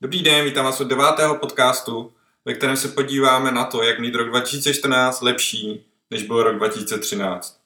Dobrý 0.00 0.22
den, 0.22 0.44
vítám 0.44 0.64
vás 0.64 0.80
od 0.80 0.88
devátého 0.88 1.34
podcastu, 1.38 2.12
ve 2.44 2.54
kterém 2.54 2.76
se 2.76 2.88
podíváme 2.88 3.52
na 3.52 3.64
to, 3.64 3.82
jak 3.82 3.98
mít 3.98 4.14
rok 4.14 4.28
2014 4.28 5.22
lepší, 5.22 5.84
než 6.10 6.22
byl 6.22 6.42
rok 6.42 6.56
2013. 6.56 7.60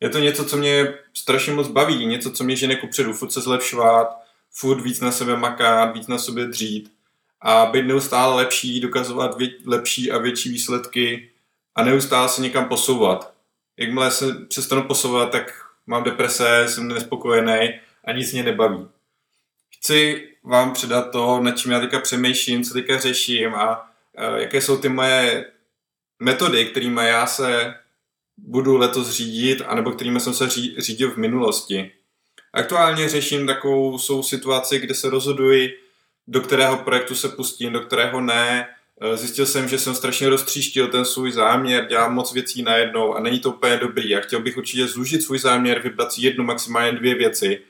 Je 0.00 0.08
to 0.08 0.18
něco, 0.18 0.44
co 0.44 0.56
mě 0.56 0.94
strašně 1.14 1.52
moc 1.52 1.68
baví, 1.68 2.06
něco, 2.06 2.30
co 2.30 2.44
mě 2.44 2.56
žene 2.56 2.76
kupředu, 2.76 3.12
furt 3.12 3.30
se 3.30 3.40
zlepšovat, 3.40 4.16
furt 4.50 4.80
víc 4.80 5.00
na 5.00 5.12
sebe 5.12 5.36
makat, 5.36 5.94
víc 5.94 6.06
na 6.06 6.18
sobě 6.18 6.46
dřít 6.46 6.92
a 7.40 7.66
být 7.66 7.86
neustále 7.86 8.34
lepší, 8.34 8.80
dokazovat 8.80 9.38
vě- 9.38 9.54
lepší 9.66 10.12
a 10.12 10.18
větší 10.18 10.48
výsledky 10.48 11.30
a 11.74 11.84
neustále 11.84 12.28
se 12.28 12.42
někam 12.42 12.68
posouvat. 12.68 13.34
Jakmile 13.76 14.10
se 14.10 14.34
přestanu 14.48 14.82
posouvat, 14.82 15.30
tak 15.30 15.66
mám 15.86 16.04
deprese, 16.04 16.66
jsem 16.68 16.88
nespokojený 16.88 17.80
a 18.04 18.12
nic 18.12 18.32
mě 18.32 18.42
nebaví. 18.42 18.88
Chci 19.76 20.29
vám 20.44 20.72
předat 20.72 21.10
to, 21.10 21.40
nad 21.40 21.58
čím 21.58 21.72
já 21.72 21.80
teďka 21.80 22.00
přemýšlím, 22.00 22.64
co 22.64 22.74
teďka 22.74 22.98
řeším 22.98 23.54
a 23.54 23.90
e, 24.16 24.40
jaké 24.40 24.60
jsou 24.60 24.76
ty 24.76 24.88
moje 24.88 25.46
metody, 26.22 26.66
kterými 26.66 27.06
já 27.06 27.26
se 27.26 27.74
budu 28.36 28.76
letos 28.76 29.10
řídit, 29.10 29.62
anebo 29.66 29.90
kterými 29.90 30.20
jsem 30.20 30.34
se 30.34 30.48
řídil 30.78 31.10
v 31.10 31.16
minulosti. 31.16 31.92
Aktuálně 32.52 33.08
řeším 33.08 33.46
takovou 33.46 33.98
jsou 33.98 34.22
situaci, 34.22 34.78
kde 34.78 34.94
se 34.94 35.10
rozhoduji, 35.10 35.78
do 36.28 36.40
kterého 36.40 36.76
projektu 36.76 37.14
se 37.14 37.28
pustím, 37.28 37.72
do 37.72 37.80
kterého 37.80 38.20
ne. 38.20 38.68
E, 39.00 39.16
zjistil 39.16 39.46
jsem, 39.46 39.68
že 39.68 39.78
jsem 39.78 39.94
strašně 39.94 40.28
roztříštil 40.28 40.88
ten 40.88 41.04
svůj 41.04 41.32
záměr, 41.32 41.86
dělám 41.86 42.14
moc 42.14 42.32
věcí 42.32 42.62
najednou 42.62 43.14
a 43.14 43.20
není 43.20 43.40
to 43.40 43.50
úplně 43.50 43.76
dobrý. 43.76 44.16
A 44.16 44.20
chtěl 44.20 44.40
bych 44.40 44.56
určitě 44.56 44.86
zúžit 44.86 45.22
svůj 45.22 45.38
záměr, 45.38 45.80
vybrat 45.82 46.12
si 46.12 46.22
jednu, 46.24 46.44
maximálně 46.44 46.92
dvě 46.92 47.14
věci, 47.14 47.62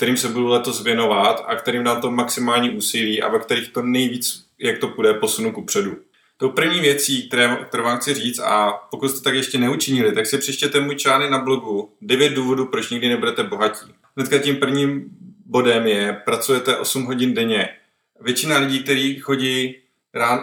kterým 0.00 0.16
se 0.16 0.28
budu 0.28 0.46
letos 0.46 0.82
věnovat 0.82 1.44
a 1.46 1.56
kterým 1.56 1.84
dám 1.84 2.00
to 2.00 2.10
maximální 2.10 2.70
úsilí 2.70 3.22
a 3.22 3.28
ve 3.28 3.38
kterých 3.38 3.68
to 3.68 3.82
nejvíc, 3.82 4.44
jak 4.58 4.78
to 4.78 4.88
půjde, 4.88 5.14
posunu 5.14 5.52
ku 5.52 5.64
předu. 5.64 5.96
Tou 6.36 6.48
první 6.50 6.80
věcí, 6.80 7.28
které, 7.28 7.56
kterou 7.68 7.84
vám 7.84 7.98
chci 7.98 8.14
říct, 8.14 8.38
a 8.38 8.72
pokud 8.90 9.08
jste 9.08 9.20
tak 9.20 9.34
ještě 9.34 9.58
neučinili, 9.58 10.12
tak 10.12 10.26
si 10.26 10.38
přečtěte 10.38 10.80
můj 10.80 10.96
článek 10.96 11.30
na 11.30 11.38
blogu 11.38 11.92
9 12.00 12.32
důvodů, 12.32 12.66
proč 12.66 12.90
nikdy 12.90 13.08
nebudete 13.08 13.42
bohatí. 13.42 13.94
Hnedka 14.16 14.38
tím 14.38 14.56
prvním 14.56 15.04
bodem 15.46 15.86
je, 15.86 16.22
pracujete 16.24 16.76
8 16.76 17.04
hodin 17.04 17.34
denně. 17.34 17.68
Většina 18.20 18.58
lidí, 18.58 18.82
kteří 18.82 19.18
chodí 19.18 19.76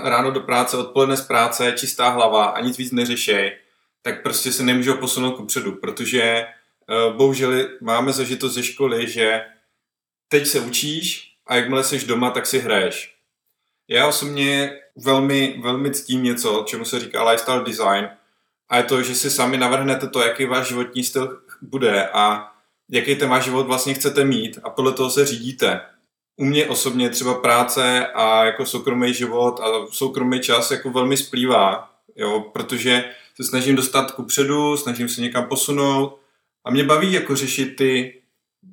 ráno 0.03 0.31
do 0.31 0.39
práce, 0.39 0.77
odpoledne 0.77 1.17
z 1.17 1.21
práce, 1.21 1.73
čistá 1.77 2.09
hlava 2.09 2.45
a 2.45 2.61
nic 2.61 2.77
víc 2.77 2.91
neřešej, 2.91 3.57
tak 4.01 4.23
prostě 4.23 4.51
se 4.51 4.63
nemůžou 4.63 4.93
posunout 4.93 5.31
ku 5.31 5.45
předu, 5.45 5.71
protože 5.71 6.45
bohužel 7.17 7.69
máme 7.81 8.13
zažito 8.13 8.49
ze 8.49 8.63
školy, 8.63 9.09
že 9.09 9.41
teď 10.27 10.47
se 10.47 10.59
učíš 10.59 11.33
a 11.47 11.55
jakmile 11.55 11.83
jsi 11.83 12.05
doma, 12.05 12.31
tak 12.31 12.45
si 12.45 12.59
hraješ. 12.59 13.15
Já 13.87 14.07
osobně 14.07 14.79
velmi, 14.95 15.59
velmi 15.63 15.91
ctím 15.91 16.23
něco, 16.23 16.63
čemu 16.67 16.85
se 16.85 16.99
říká 16.99 17.29
lifestyle 17.29 17.63
design 17.63 18.09
a 18.69 18.77
je 18.77 18.83
to, 18.83 19.03
že 19.03 19.15
si 19.15 19.29
sami 19.29 19.57
navrhnete 19.57 20.07
to, 20.07 20.19
jaký 20.19 20.45
váš 20.45 20.67
životní 20.67 21.03
styl 21.03 21.39
bude 21.61 22.07
a 22.07 22.51
jaký 22.89 23.15
ten 23.15 23.29
váš 23.29 23.43
život 23.43 23.67
vlastně 23.67 23.93
chcete 23.93 24.25
mít 24.25 24.59
a 24.63 24.69
podle 24.69 24.93
toho 24.93 25.09
se 25.09 25.25
řídíte. 25.25 25.81
U 26.37 26.45
mě 26.45 26.65
osobně 26.65 27.09
třeba 27.09 27.33
práce 27.33 28.07
a 28.07 28.45
jako 28.45 28.65
soukromý 28.65 29.13
život 29.13 29.59
a 29.59 29.87
soukromý 29.91 30.39
čas 30.39 30.71
jako 30.71 30.89
velmi 30.89 31.17
splývá, 31.17 31.93
jo, 32.15 32.39
protože 32.39 33.03
se 33.35 33.43
snažím 33.43 33.75
dostat 33.75 34.11
ku 34.11 34.23
předu, 34.23 34.77
snažím 34.77 35.09
se 35.09 35.21
někam 35.21 35.45
posunout, 35.45 36.19
a 36.67 36.71
mě 36.71 36.83
baví 36.83 37.13
jako 37.13 37.35
řešit 37.35 37.75
ty, 37.75 38.21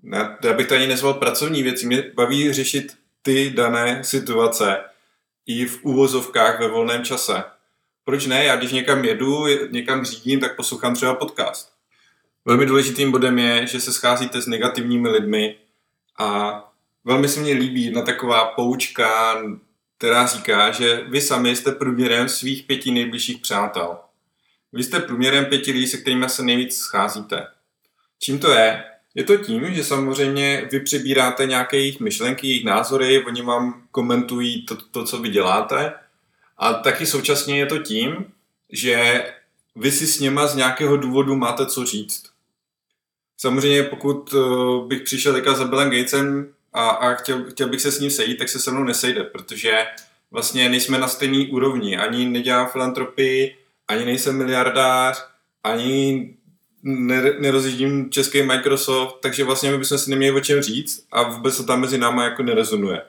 ne, 0.03 0.37
já 0.45 0.53
bych 0.53 0.67
to 0.67 0.75
ani 0.75 0.87
nezval 0.87 1.14
pracovní 1.14 1.62
věci, 1.62 1.87
mě 1.87 2.11
baví 2.14 2.53
řešit 2.53 2.97
ty 3.23 3.50
dané 3.50 4.05
situace 4.05 4.77
i 5.47 5.67
v 5.67 5.84
úvozovkách 5.84 6.61
ve 6.61 6.69
volném 6.69 7.05
čase. 7.05 7.45
Proč 8.05 8.27
ne? 8.27 8.45
Já 8.45 8.56
když 8.56 8.72
někam 8.72 9.05
jedu, 9.05 9.47
někam 9.70 10.05
řídím, 10.05 10.41
tak 10.41 10.56
poslouchám 10.56 10.95
třeba 10.95 11.15
podcast. 11.15 11.72
Velmi 12.44 12.66
důležitým 12.66 13.10
bodem 13.10 13.38
je, 13.38 13.66
že 13.66 13.81
se 13.81 13.93
scházíte 13.93 14.43
s 14.43 14.47
negativními 14.47 15.09
lidmi 15.09 15.56
a 16.19 16.61
velmi 17.05 17.28
se 17.28 17.41
mně 17.41 17.53
líbí 17.53 17.84
jedna 17.84 18.03
taková 18.03 18.44
poučka, 18.44 19.37
která 19.99 20.26
říká, 20.26 20.71
že 20.71 21.05
vy 21.09 21.21
sami 21.21 21.56
jste 21.56 21.72
průměrem 21.72 22.28
svých 22.28 22.62
pěti 22.62 22.91
nejbližších 22.91 23.38
přátel. 23.38 23.99
Vy 24.72 24.82
jste 24.82 25.00
průměrem 25.00 25.44
pěti 25.44 25.72
lidí, 25.72 25.87
se 25.87 25.97
kterými 25.97 26.28
se 26.28 26.43
nejvíc 26.43 26.76
scházíte. 26.76 27.47
Čím 28.19 28.38
to 28.38 28.50
je? 28.52 28.84
Je 29.14 29.25
to 29.25 29.36
tím, 29.36 29.75
že 29.75 29.84
samozřejmě 29.84 30.69
vy 30.72 30.80
přebíráte 30.80 31.47
nějaké 31.47 31.76
jejich 31.76 32.00
myšlenky, 32.00 32.47
jejich 32.47 32.64
názory, 32.64 33.25
oni 33.25 33.42
vám 33.42 33.82
komentují 33.91 34.66
to, 34.66 34.76
to, 34.76 35.04
co 35.04 35.19
vy 35.19 35.28
děláte. 35.28 35.92
A 36.58 36.75
taky 36.75 37.06
současně 37.06 37.58
je 37.58 37.66
to 37.66 37.78
tím, 37.78 38.26
že 38.72 39.25
vy 39.76 39.92
si 39.92 40.06
s 40.06 40.20
něma 40.20 40.47
z 40.47 40.56
nějakého 40.56 40.97
důvodu 40.97 41.36
máte 41.36 41.66
co 41.66 41.84
říct. 41.84 42.30
Samozřejmě 43.36 43.82
pokud 43.82 44.34
eh, 44.34 44.86
bych 44.86 45.02
přišel 45.02 45.32
teďka 45.32 45.54
za 45.54 45.64
Billem 45.64 45.91
Gatesem 45.91 46.48
a, 46.72 46.88
a 46.88 47.14
chtěl, 47.14 47.44
chtěl 47.50 47.69
bych 47.69 47.81
se 47.81 47.92
s 47.92 48.00
ním 48.00 48.10
sejít, 48.10 48.38
tak 48.38 48.48
se 48.48 48.58
se 48.58 48.70
mnou 48.70 48.84
nesejde, 48.84 49.25
protože 49.25 49.86
vlastně 50.31 50.69
nejsme 50.69 50.98
na 50.98 51.08
stejné 51.08 51.46
úrovni. 51.50 51.96
Ani 51.96 52.28
nedělám 52.28 52.69
filantropii, 52.69 53.56
ani 53.88 54.04
nejsem 54.04 54.38
miliardář, 54.38 55.25
ani 55.64 56.34
nerozjíždím 56.84 58.11
český 58.11 58.43
Microsoft, 58.43 59.17
takže 59.22 59.45
vlastně 59.45 59.71
my 59.71 59.78
bychom 59.78 59.99
si 59.99 60.11
neměli 60.11 60.37
o 60.37 60.41
čem 60.41 60.62
říct 60.62 61.06
a 61.12 61.22
vůbec 61.22 61.56
to 61.56 61.62
tam 61.62 61.81
mezi 61.81 61.99
náma 61.99 62.25
jako 62.25 62.43
nerezonuje. 62.43 63.03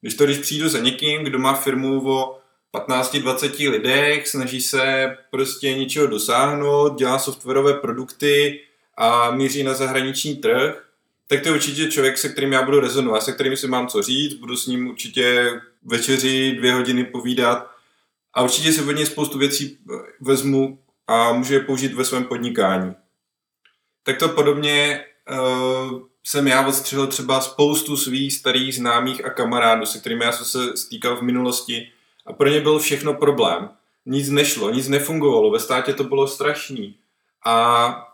Když 0.00 0.14
to, 0.14 0.24
když 0.24 0.38
přijdu 0.38 0.68
za 0.68 0.78
někým, 0.78 1.24
kdo 1.24 1.38
má 1.38 1.54
firmu 1.54 2.10
o 2.10 2.38
15-20 2.74 3.70
lidech, 3.70 4.28
snaží 4.28 4.60
se 4.60 5.16
prostě 5.30 5.74
něčeho 5.74 6.06
dosáhnout, 6.06 6.98
dělá 6.98 7.18
softwarové 7.18 7.74
produkty 7.74 8.60
a 8.96 9.30
míří 9.30 9.62
na 9.62 9.74
zahraniční 9.74 10.36
trh, 10.36 10.84
tak 11.26 11.40
to 11.42 11.48
je 11.48 11.54
určitě 11.54 11.90
člověk, 11.90 12.18
se 12.18 12.28
kterým 12.28 12.52
já 12.52 12.62
budu 12.62 12.80
rezonovat, 12.80 13.22
se 13.22 13.32
kterým 13.32 13.56
si 13.56 13.68
mám 13.68 13.86
co 13.86 14.02
říct, 14.02 14.34
budu 14.34 14.56
s 14.56 14.66
ním 14.66 14.88
určitě 14.88 15.50
večeři 15.84 16.52
dvě 16.52 16.72
hodiny 16.72 17.04
povídat 17.04 17.70
a 18.34 18.42
určitě 18.42 18.72
si 18.72 18.82
od 18.82 18.92
něj 18.92 19.06
spoustu 19.06 19.38
věcí 19.38 19.78
vezmu, 20.20 20.78
a 21.08 21.32
může 21.32 21.54
je 21.54 21.60
použít 21.60 21.94
ve 21.94 22.04
svém 22.04 22.24
podnikání. 22.24 22.94
Tak 24.02 24.18
to 24.18 24.28
podobně 24.28 25.04
uh, 25.30 26.00
jsem 26.24 26.46
já 26.46 26.66
odstřelil 26.66 27.06
třeba 27.06 27.40
spoustu 27.40 27.96
svých 27.96 28.34
starých 28.34 28.74
známých 28.74 29.24
a 29.24 29.30
kamarádů, 29.30 29.86
se 29.86 29.98
kterými 29.98 30.24
já 30.24 30.32
jsem 30.32 30.46
se 30.46 30.76
stýkal 30.76 31.16
v 31.16 31.22
minulosti 31.22 31.88
a 32.26 32.32
pro 32.32 32.48
ně 32.48 32.60
byl 32.60 32.78
všechno 32.78 33.14
problém. 33.14 33.70
Nic 34.06 34.28
nešlo, 34.28 34.70
nic 34.70 34.88
nefungovalo, 34.88 35.50
ve 35.50 35.60
státě 35.60 35.94
to 35.94 36.04
bylo 36.04 36.26
strašný. 36.26 36.96
A 37.46 38.04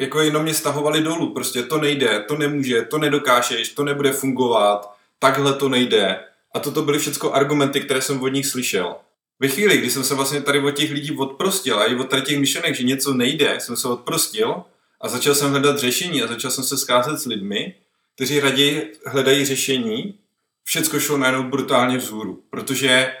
jako 0.00 0.20
jenom 0.20 0.42
mě 0.42 0.54
stahovali 0.54 1.02
dolů, 1.02 1.34
prostě 1.34 1.62
to 1.62 1.78
nejde, 1.78 2.20
to 2.20 2.36
nemůže, 2.36 2.82
to 2.82 2.98
nedokážeš, 2.98 3.68
to 3.68 3.84
nebude 3.84 4.12
fungovat, 4.12 4.94
takhle 5.18 5.54
to 5.54 5.68
nejde. 5.68 6.24
A 6.54 6.60
toto 6.60 6.82
byly 6.82 6.98
všechno 6.98 7.34
argumenty, 7.34 7.80
které 7.80 8.02
jsem 8.02 8.22
od 8.22 8.28
nich 8.28 8.46
slyšel 8.46 8.96
ve 9.40 9.48
chvíli, 9.48 9.78
kdy 9.78 9.90
jsem 9.90 10.04
se 10.04 10.14
vlastně 10.14 10.40
tady 10.40 10.60
od 10.60 10.70
těch 10.70 10.90
lidí 10.90 11.16
odprostil 11.16 11.78
a 11.78 11.84
i 11.84 11.96
od 11.96 12.10
tady 12.10 12.22
těch 12.22 12.38
myšlenek, 12.38 12.74
že 12.74 12.82
něco 12.82 13.14
nejde, 13.14 13.56
jsem 13.60 13.76
se 13.76 13.88
odprostil 13.88 14.62
a 15.00 15.08
začal 15.08 15.34
jsem 15.34 15.50
hledat 15.50 15.78
řešení 15.78 16.22
a 16.22 16.26
začal 16.26 16.50
jsem 16.50 16.64
se 16.64 16.78
scházet 16.78 17.18
s 17.18 17.26
lidmi, 17.26 17.74
kteří 18.14 18.40
raději 18.40 18.92
hledají 19.06 19.44
řešení, 19.44 20.18
všecko 20.64 21.00
šlo 21.00 21.16
najednou 21.16 21.42
brutálně 21.42 21.98
vzhůru, 21.98 22.42
protože 22.50 23.14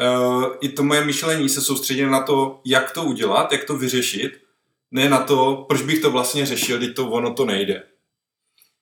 uh, 0.00 0.44
i 0.60 0.68
to 0.68 0.82
moje 0.82 1.04
myšlení 1.04 1.48
se 1.48 1.60
soustředilo 1.60 2.10
na 2.10 2.22
to, 2.22 2.60
jak 2.64 2.90
to 2.90 3.04
udělat, 3.04 3.52
jak 3.52 3.64
to 3.64 3.76
vyřešit, 3.76 4.40
ne 4.90 5.08
na 5.08 5.18
to, 5.18 5.64
proč 5.68 5.82
bych 5.82 6.00
to 6.00 6.10
vlastně 6.10 6.46
řešil, 6.46 6.78
když 6.78 6.90
to 6.94 7.10
ono 7.10 7.34
to 7.34 7.44
nejde. 7.44 7.82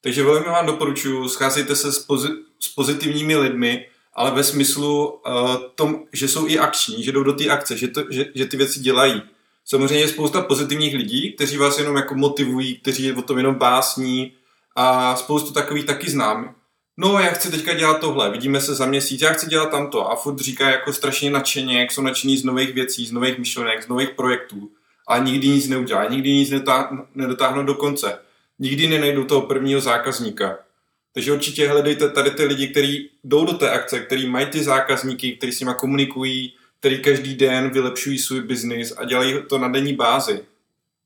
Takže 0.00 0.22
velmi 0.22 0.46
vám 0.46 0.66
doporučuji, 0.66 1.28
scházejte 1.28 1.76
se 1.76 1.92
s, 1.92 2.08
pozi- 2.08 2.42
s 2.60 2.68
pozitivními 2.68 3.36
lidmi, 3.36 3.88
ale 4.16 4.30
ve 4.30 4.44
smyslu 4.44 5.08
uh, 5.08 5.56
tom, 5.74 6.02
že 6.12 6.28
jsou 6.28 6.48
i 6.48 6.58
akční, 6.58 7.02
že 7.04 7.12
jdou 7.12 7.22
do 7.22 7.32
té 7.32 7.48
akce, 7.48 7.76
že, 7.76 7.88
to, 7.88 8.02
že, 8.10 8.26
že 8.34 8.46
ty 8.46 8.56
věci 8.56 8.80
dělají. 8.80 9.22
Samozřejmě 9.64 9.98
je 9.98 10.08
spousta 10.08 10.40
pozitivních 10.40 10.94
lidí, 10.94 11.32
kteří 11.32 11.56
vás 11.56 11.78
jenom 11.78 11.96
jako 11.96 12.14
motivují, 12.14 12.76
kteří 12.76 13.12
o 13.12 13.22
tom 13.22 13.38
jenom 13.38 13.54
básní 13.54 14.32
a 14.76 15.16
spoustu 15.16 15.52
takových 15.52 15.84
taky 15.84 16.10
znám. 16.10 16.54
No, 16.96 17.18
já 17.18 17.30
chci 17.30 17.50
teďka 17.50 17.74
dělat 17.74 18.00
tohle, 18.00 18.30
vidíme 18.30 18.60
se 18.60 18.74
za 18.74 18.86
měsíc, 18.86 19.20
já 19.20 19.32
chci 19.32 19.46
dělat 19.46 19.70
tamto 19.70 20.10
a 20.10 20.16
furt 20.16 20.38
říká 20.38 20.70
jako 20.70 20.92
strašně 20.92 21.30
nadšeně, 21.30 21.80
jak 21.80 21.92
jsou 21.92 22.02
nadšení 22.02 22.36
z 22.36 22.44
nových 22.44 22.74
věcí, 22.74 23.06
z 23.06 23.12
nových 23.12 23.38
myšlenek, 23.38 23.82
z 23.82 23.88
nových 23.88 24.10
projektů 24.10 24.70
a 25.08 25.18
nikdy 25.18 25.48
nic 25.48 25.68
neudělá, 25.68 26.08
nikdy 26.08 26.32
nic 26.32 26.50
nedotáhnou 27.14 27.62
do 27.62 27.74
konce. 27.74 28.18
Nikdy 28.58 28.88
nenajdou 28.88 29.24
toho 29.24 29.40
prvního 29.40 29.80
zákazníka. 29.80 30.58
Takže 31.16 31.32
určitě 31.32 31.68
hledejte 31.68 32.08
tady 32.10 32.30
ty 32.30 32.44
lidi, 32.44 32.68
kteří 32.68 33.10
jdou 33.24 33.44
do 33.44 33.52
té 33.52 33.70
akce, 33.70 34.00
kteří 34.00 34.28
mají 34.28 34.46
ty 34.46 34.64
zákazníky, 34.64 35.32
kteří 35.32 35.52
s 35.52 35.60
nimi 35.60 35.72
komunikují, 35.76 36.54
kteří 36.80 36.98
každý 37.02 37.34
den 37.34 37.70
vylepšují 37.70 38.18
svůj 38.18 38.40
biznis 38.40 38.92
a 38.96 39.04
dělají 39.04 39.34
to 39.48 39.58
na 39.58 39.68
denní 39.68 39.92
bázi. 39.92 40.44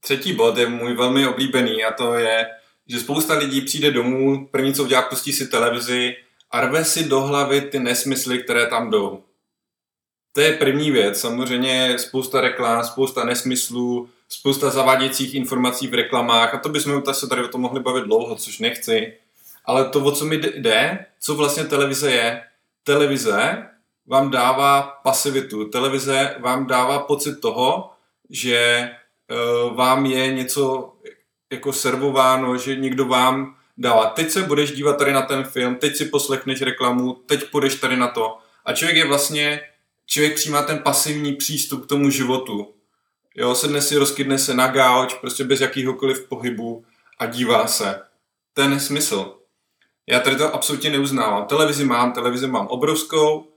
Třetí 0.00 0.32
bod 0.32 0.58
je 0.58 0.68
můj 0.68 0.94
velmi 0.94 1.26
oblíbený 1.26 1.84
a 1.84 1.92
to 1.92 2.14
je, 2.14 2.46
že 2.86 3.00
spousta 3.00 3.38
lidí 3.38 3.60
přijde 3.60 3.90
domů, 3.90 4.48
první 4.50 4.74
co 4.74 4.84
udělá, 4.84 5.02
pustí 5.02 5.32
si 5.32 5.46
televizi 5.46 6.16
a 6.50 6.60
rve 6.60 6.84
si 6.84 7.04
do 7.04 7.20
hlavy 7.20 7.60
ty 7.60 7.78
nesmysly, 7.78 8.38
které 8.38 8.66
tam 8.66 8.90
jdou. 8.90 9.22
To 10.32 10.40
je 10.40 10.52
první 10.52 10.90
věc. 10.90 11.20
Samozřejmě 11.20 11.98
spousta 11.98 12.40
reklam, 12.40 12.84
spousta 12.84 13.24
nesmyslů, 13.24 14.08
spousta 14.28 14.70
zavádějících 14.70 15.34
informací 15.34 15.86
v 15.86 15.94
reklamách 15.94 16.54
a 16.54 16.58
to 16.58 16.68
bychom 16.68 17.02
se 17.12 17.26
tady 17.26 17.44
o 17.44 17.48
tom 17.48 17.60
mohli 17.60 17.80
bavit 17.80 18.04
dlouho, 18.04 18.36
což 18.36 18.58
nechci. 18.58 19.12
Ale 19.64 19.84
to, 19.84 20.04
o 20.04 20.12
co 20.12 20.24
mi 20.24 20.36
jde, 20.36 21.06
co 21.20 21.34
vlastně 21.34 21.64
televize 21.64 22.10
je, 22.10 22.42
televize 22.84 23.66
vám 24.06 24.30
dává 24.30 24.82
pasivitu. 24.82 25.68
Televize 25.68 26.36
vám 26.38 26.66
dává 26.66 26.98
pocit 26.98 27.40
toho, 27.40 27.90
že 28.30 28.90
uh, 29.30 29.76
vám 29.76 30.06
je 30.06 30.32
něco 30.32 30.92
jako 31.52 31.72
servováno, 31.72 32.56
že 32.56 32.76
někdo 32.76 33.04
vám 33.04 33.56
dává. 33.78 34.06
Teď 34.06 34.30
se 34.30 34.42
budeš 34.42 34.72
dívat 34.72 34.98
tady 34.98 35.12
na 35.12 35.22
ten 35.22 35.44
film, 35.44 35.76
teď 35.76 35.96
si 35.96 36.04
poslechneš 36.04 36.62
reklamu, 36.62 37.12
teď 37.12 37.50
půjdeš 37.50 37.74
tady 37.74 37.96
na 37.96 38.08
to. 38.08 38.38
A 38.64 38.72
člověk 38.72 38.96
je 38.96 39.06
vlastně, 39.06 39.60
člověk 40.06 40.34
přijímá 40.34 40.62
ten 40.62 40.78
pasivní 40.78 41.32
přístup 41.32 41.84
k 41.84 41.88
tomu 41.88 42.10
životu. 42.10 42.74
Jo, 43.34 43.54
sedne 43.54 43.82
si, 43.82 43.96
rozkydne 43.96 44.38
se 44.38 44.54
na 44.54 44.66
gauč, 44.66 45.14
prostě 45.14 45.44
bez 45.44 45.60
jakýhokoliv 45.60 46.28
pohybu 46.28 46.84
a 47.18 47.26
dívá 47.26 47.66
se. 47.66 48.02
To 48.54 48.62
je. 48.62 49.39
Já 50.10 50.20
tady 50.20 50.36
to 50.36 50.54
absolutně 50.54 50.90
neuznávám. 50.90 51.44
Televizi 51.44 51.84
mám, 51.84 52.12
televizi 52.12 52.46
mám 52.46 52.66
obrovskou, 52.66 53.48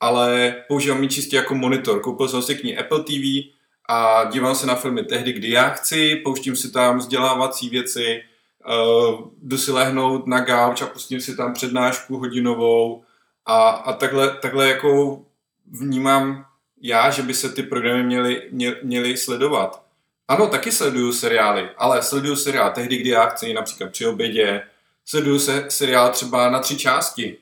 ale 0.00 0.56
používám 0.68 1.02
ji 1.02 1.08
čistě 1.08 1.36
jako 1.36 1.54
monitor. 1.54 2.00
Koupil 2.00 2.28
jsem 2.28 2.42
si 2.42 2.54
k 2.54 2.64
ní 2.64 2.78
Apple 2.78 3.02
TV 3.02 3.52
a 3.88 4.24
dívám 4.24 4.54
se 4.54 4.66
na 4.66 4.74
filmy 4.74 5.04
tehdy, 5.04 5.32
kdy 5.32 5.50
já 5.50 5.68
chci, 5.68 6.16
pouštím 6.16 6.56
si 6.56 6.70
tam 6.70 6.98
vzdělávací 6.98 7.68
věci, 7.68 8.22
uh, 8.66 9.28
jdu 9.42 9.58
si 9.58 9.72
lehnout 9.72 10.26
na 10.26 10.40
gauč 10.40 10.82
a 10.82 10.86
pustím 10.86 11.20
si 11.20 11.36
tam 11.36 11.52
přednášku 11.52 12.16
hodinovou 12.16 13.04
a, 13.46 13.68
a 13.68 13.92
takhle, 13.92 14.30
takhle 14.30 14.68
jako 14.68 15.20
vnímám 15.66 16.46
já, 16.80 17.10
že 17.10 17.22
by 17.22 17.34
se 17.34 17.48
ty 17.48 17.62
programy 17.62 18.02
měly, 18.02 18.42
mě, 18.50 18.76
měly 18.82 19.16
sledovat. 19.16 19.82
Ano, 20.28 20.46
taky 20.46 20.72
sleduju 20.72 21.12
seriály, 21.12 21.68
ale 21.78 22.02
sleduju 22.02 22.36
seriál 22.36 22.70
tehdy, 22.70 22.96
kdy 22.96 23.10
já 23.10 23.26
chci, 23.26 23.54
například 23.54 23.90
při 23.90 24.06
obědě, 24.06 24.62
sleduju 25.10 25.38
se 25.38 25.64
seriál 25.68 26.10
třeba 26.10 26.50
na 26.50 26.58
tři 26.58 26.76
části. 26.76 27.36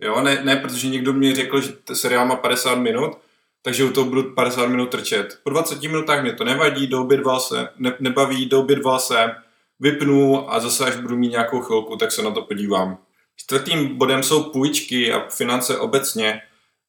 Jo, 0.00 0.20
ne, 0.20 0.40
ne 0.44 0.56
protože 0.56 0.88
někdo 0.88 1.12
mi 1.12 1.34
řekl, 1.34 1.60
že 1.60 1.72
seriál 1.92 2.26
má 2.26 2.36
50 2.36 2.74
minut, 2.74 3.18
takže 3.62 3.84
u 3.84 3.92
toho 3.92 4.06
budu 4.06 4.34
50 4.34 4.66
minut 4.66 4.90
trčet. 4.90 5.40
Po 5.42 5.50
20 5.50 5.82
minutách 5.82 6.22
mě 6.22 6.32
to 6.32 6.44
nevadí, 6.44 6.86
doobědval 6.86 7.40
se, 7.40 7.68
ne, 7.78 7.96
nebaví, 8.00 8.46
doobědval 8.46 8.98
se, 8.98 9.34
vypnu 9.80 10.52
a 10.52 10.60
zase 10.60 10.84
až 10.84 10.96
budu 10.96 11.16
mít 11.16 11.30
nějakou 11.30 11.60
chvilku, 11.60 11.96
tak 11.96 12.12
se 12.12 12.22
na 12.22 12.30
to 12.30 12.42
podívám. 12.42 12.98
Čtvrtým 13.36 13.96
bodem 13.96 14.22
jsou 14.22 14.42
půjčky 14.42 15.12
a 15.12 15.28
finance 15.28 15.78
obecně. 15.78 16.42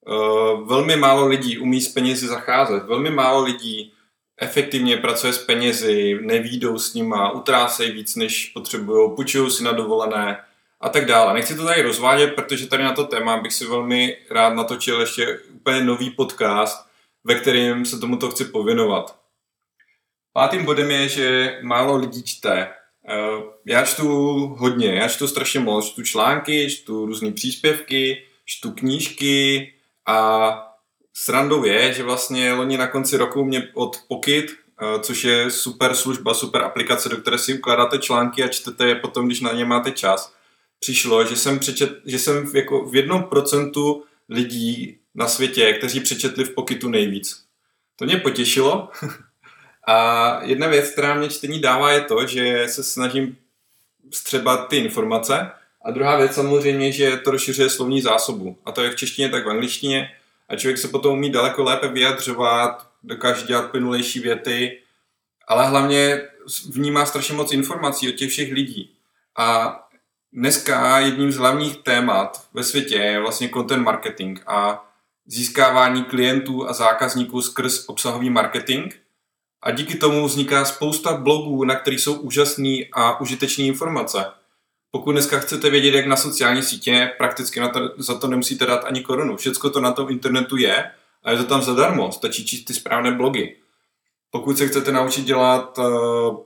Uh, 0.08 0.68
velmi 0.68 0.96
málo 0.96 1.28
lidí 1.28 1.58
umí 1.58 1.82
s 1.82 1.94
penězi 1.94 2.28
zacházet. 2.28 2.84
Velmi 2.84 3.10
málo 3.10 3.44
lidí 3.44 3.94
efektivně 4.42 4.98
pracuje 4.98 5.34
s 5.34 5.38
penězi, 5.38 6.19
nevídou 6.22 6.80
s 6.80 6.94
nima, 6.94 7.31
utrácejí 7.31 7.92
víc, 7.92 8.16
než 8.16 8.45
potřebují, 8.45 9.16
půjčují 9.16 9.51
si 9.51 9.63
na 9.63 9.72
dovolené 9.72 10.44
a 10.81 10.89
tak 10.89 11.06
dále. 11.06 11.34
Nechci 11.34 11.56
to 11.56 11.66
tady 11.66 11.81
rozvádět, 11.81 12.28
protože 12.28 12.68
tady 12.68 12.84
na 12.84 12.94
to 12.94 13.04
téma 13.04 13.38
bych 13.38 13.54
si 13.54 13.66
velmi 13.66 14.18
rád 14.30 14.54
natočil 14.54 15.01
ještě 15.01 15.39
úplně 15.54 15.84
nový 15.84 16.10
podcast, 16.10 16.88
ve 17.24 17.36
kterém 17.36 17.86
se 17.86 18.00
tomuto 18.00 18.30
chci 18.30 18.45
povinovat. 18.45 19.19
Pátým 20.34 20.66
bodem 20.66 20.92
je, 20.92 21.10
že 21.10 21.60
málo 21.62 21.98
lidí 21.98 22.24
čte. 22.24 22.68
Eh, 23.10 23.44
já 23.66 23.86
čtu 23.86 24.07
hodně, 24.57 24.94
já 24.94 25.07
čtu 25.07 25.28
strašně 25.28 25.60
moc, 25.60 25.90
čtu 25.90 26.04
články, 26.04 26.69
čtu 26.69 27.06
různé 27.06 27.31
příspěvky, 27.31 28.24
čtu 28.45 28.72
knížky 28.72 29.74
a 30.06 30.67
srandou 31.19 31.66
je, 31.66 31.94
že 31.94 32.04
vlastně 32.04 32.54
loni 32.54 32.78
na 32.78 32.88
konci 32.88 33.18
roku 33.18 33.46
mě 33.46 33.68
od 33.74 33.98
Pocket, 34.08 34.46
eh, 34.52 35.00
což 35.00 35.24
je 35.24 35.52
super 35.52 35.96
služba, 35.96 36.34
super 36.34 36.64
aplikace, 36.64 37.10
do 37.10 37.18
které 37.18 37.38
si 37.38 37.58
ukládáte 37.58 37.98
články 37.98 38.44
a 38.44 38.48
čtete 38.48 38.88
je 38.88 38.96
potom, 38.96 39.25
když 39.25 39.42
na 39.42 39.52
ně 39.52 39.66
máte 39.66 39.92
čas, 39.92 40.34
přišlo, 40.80 41.25
že 41.25 41.36
jsem, 41.36 41.60
přečet, 41.60 42.00
že 42.06 42.19
jsem 42.19 42.52
jako 42.54 42.86
v 42.86 42.96
jednom 42.96 43.24
procentu 43.24 44.04
lidí 44.30 44.98
na 45.16 45.28
světě, 45.28 45.74
kteří 45.74 46.00
přečetli 46.00 46.44
v 46.44 46.54
Pocketu 46.54 46.90
nejvíc. 46.90 47.44
To 47.96 48.06
mě 48.06 48.18
potěšilo. 48.18 48.90
a 49.88 50.40
jedna 50.44 50.68
věc, 50.68 50.90
která 50.90 51.16
mě 51.16 51.30
čtení 51.30 51.60
dává, 51.60 51.92
je 51.92 52.02
to, 52.02 52.28
že 52.28 52.68
se 52.68 52.84
snažím 52.84 53.38
střebat 54.14 54.68
ty 54.68 54.78
informace. 54.78 55.52
A 55.86 55.92
druhá 55.92 56.18
věc 56.18 56.34
samozřejmě, 56.34 56.92
že 56.92 57.18
to 57.18 57.31
rozšiřuje 57.31 57.69
slovní 57.69 58.02
zásobu. 58.02 58.58
A 58.66 58.72
to 58.72 58.84
je 58.84 58.92
v 58.92 58.96
češtině, 58.96 59.30
tak 59.30 59.46
v 59.46 59.50
angličtině. 59.50 60.12
A 60.50 60.56
člověk 60.56 60.78
se 60.78 60.88
potom 60.88 61.14
umí 61.14 61.30
daleko 61.30 61.64
lépe 61.64 61.88
vyjadřovat, 61.88 62.90
dokáže 63.04 63.46
dělat 63.46 63.72
plynulejší 63.72 64.20
věty, 64.20 64.82
ale 65.48 65.68
hlavně 65.68 66.22
vnímá 66.70 67.06
strašně 67.06 67.36
moc 67.36 67.52
informací 67.52 68.10
od 68.10 68.16
těch 68.16 68.30
všech 68.30 68.52
lidí. 68.52 68.96
A 69.38 69.80
dneska 70.34 71.00
jedním 71.00 71.32
z 71.32 71.38
hlavních 71.38 71.78
témat 71.78 72.48
ve 72.54 72.64
světě 72.64 72.96
je 72.96 73.20
vlastně 73.20 73.50
content 73.50 73.84
marketing 73.84 74.40
a 74.48 74.86
získávání 75.26 76.04
klientů 76.04 76.70
a 76.70 76.74
zákazníků 76.74 77.42
skrz 77.42 77.86
obsahový 77.88 78.30
marketing. 78.30 78.94
A 79.62 79.72
díky 79.72 79.96
tomu 79.98 80.28
vzniká 80.28 80.66
spousta 80.66 81.18
blogů, 81.18 81.64
na 81.64 81.76
kterých 81.76 82.02
jsou 82.02 82.14
úžasné 82.14 82.78
a 82.94 83.22
užitečné 83.22 83.64
informace. 83.64 84.26
Pokud 84.92 85.12
dneska 85.12 85.39
chcete 85.39 85.69
vědět, 85.69 85.94
jak 85.94 86.06
na 86.06 86.16
sociální 86.16 86.63
sítě, 86.63 87.12
prakticky 87.18 87.60
na 87.60 87.69
to, 87.69 87.80
za 87.98 88.19
to 88.19 88.28
nemusíte 88.28 88.66
dát 88.66 88.84
ani 88.84 89.01
korunu. 89.01 89.38
Všecko 89.38 89.69
to 89.69 89.81
na 89.81 89.92
tom 89.92 90.10
internetu 90.10 90.57
je 90.57 90.92
a 91.24 91.31
je 91.31 91.38
to 91.38 91.44
tam 91.44 91.62
zadarmo. 91.62 92.12
Stačí 92.12 92.45
číst 92.45 92.63
ty 92.63 92.74
správné 92.74 93.12
blogy. 93.12 93.56
Pokud 94.31 94.57
se 94.57 94.68
chcete 94.68 94.92
naučit 94.92 95.25
dělat 95.25 95.78
uh, 95.78 95.86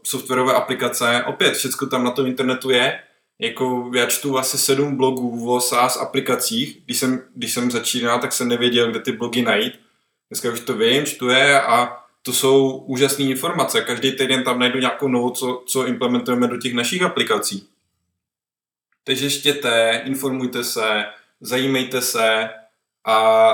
softwarové 0.03 0.53
aplikace, 0.53 1.23
opět 1.27 1.53
všecko 1.53 1.85
tam 1.85 2.03
na 2.03 2.11
tom 2.11 2.27
internetu 2.27 2.69
je 2.69 2.99
jako 3.41 3.91
já 3.95 4.05
čtu 4.05 4.37
asi 4.37 4.57
sedm 4.57 4.95
blogů 4.95 5.53
o 5.53 5.61
SaaS 5.61 5.97
aplikacích. 5.97 6.81
Když 6.85 6.97
jsem, 6.97 7.23
když 7.35 7.53
jsem 7.53 7.71
začínal, 7.71 8.19
tak 8.19 8.33
jsem 8.33 8.47
nevěděl, 8.47 8.91
kde 8.91 8.99
ty 8.99 9.11
blogy 9.11 9.41
najít. 9.41 9.73
Dneska 10.29 10.51
už 10.51 10.59
to 10.59 10.73
vím, 10.73 11.05
čtu 11.05 11.29
je 11.29 11.61
a 11.61 11.97
to 12.21 12.33
jsou 12.33 12.77
úžasné 12.77 13.25
informace. 13.25 13.81
Každý 13.81 14.11
týden 14.11 14.43
tam 14.43 14.59
najdu 14.59 14.79
nějakou 14.79 15.07
novou, 15.07 15.29
co, 15.29 15.63
co 15.65 15.87
implementujeme 15.87 16.47
do 16.47 16.57
těch 16.57 16.73
našich 16.73 17.01
aplikací. 17.01 17.67
Takže 19.03 19.29
štěte, 19.29 20.01
informujte 20.05 20.63
se, 20.63 21.05
zajímejte 21.41 22.01
se 22.01 22.49
a 23.07 23.51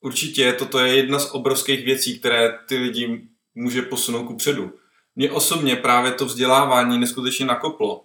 určitě 0.00 0.52
toto 0.52 0.78
je 0.78 0.96
jedna 0.96 1.18
z 1.18 1.30
obrovských 1.30 1.84
věcí, 1.84 2.18
které 2.18 2.58
ty 2.68 2.76
lidi 2.76 3.28
může 3.54 3.82
posunout 3.82 4.24
ku 4.24 4.36
předu. 4.36 4.72
Mně 5.16 5.30
osobně 5.30 5.76
právě 5.76 6.12
to 6.12 6.24
vzdělávání 6.24 6.98
neskutečně 6.98 7.46
nakoplo 7.46 8.04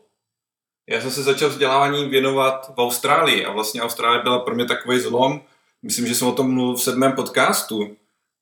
já 0.90 1.02
jsem 1.02 1.12
se 1.12 1.24
začal 1.24 1.50
vzdělávání 1.50 2.10
věnovat 2.10 2.72
v 2.76 2.82
Austrálii 2.82 3.46
a 3.46 3.52
vlastně 3.52 3.82
Austrálie 3.82 4.24
byla 4.24 4.40
pro 4.40 4.56
mě 4.56 4.66
takový 4.66 5.00
zlom. 5.00 5.42
Myslím, 5.82 6.08
že 6.08 6.16
jsem 6.16 6.28
o 6.28 6.32
tom 6.32 6.54
mluvil 6.54 6.76
v 6.76 6.82
sedmém 6.82 7.12
podcastu, 7.12 7.96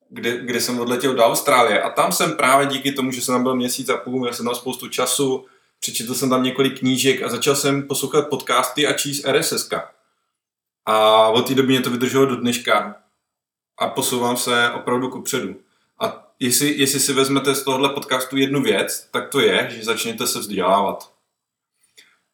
kde, 0.10 0.38
kde 0.38 0.62
jsem 0.62 0.80
odletěl 0.80 1.14
do 1.14 1.24
Austrálie 1.24 1.82
a 1.82 1.90
tam 1.90 2.12
jsem 2.12 2.34
právě 2.38 2.68
díky 2.68 2.92
tomu, 2.92 3.12
že 3.12 3.22
jsem 3.22 3.36
tam 3.36 3.44
byl 3.44 3.56
měsíc 3.56 3.90
a 3.90 3.98
půl, 3.98 4.20
měl 4.20 4.34
jsem 4.34 4.46
tam 4.46 4.56
spoustu 4.56 4.90
času, 4.90 5.46
přečetl 5.86 6.14
jsem 6.14 6.30
tam 6.30 6.44
několik 6.44 6.80
knížek 6.80 7.24
a 7.24 7.30
začal 7.30 7.56
jsem 7.56 7.88
poslouchat 7.88 8.30
podcasty 8.30 8.88
a 8.88 8.94
číst 8.94 9.26
RSS. 9.28 9.70
A 10.86 11.28
od 11.30 11.48
té 11.48 11.56
doby 11.56 11.68
mě 11.68 11.82
to 11.82 11.90
vydrželo 11.90 12.26
do 12.26 12.36
dneška 12.36 12.96
a 13.78 13.88
posouvám 13.88 14.38
se 14.38 14.70
opravdu 14.70 15.10
ku 15.10 15.22
předu. 15.22 15.56
A 16.00 16.28
jestli, 16.40 16.78
jestli 16.78 17.00
si 17.00 17.14
vezmete 17.14 17.56
z 17.56 17.64
tohohle 17.64 17.90
podcastu 17.90 18.38
jednu 18.38 18.62
věc, 18.62 19.08
tak 19.12 19.30
to 19.30 19.40
je, 19.40 19.68
že 19.72 19.84
začněte 19.84 20.28
se 20.28 20.40
vzdělávat. 20.40 21.12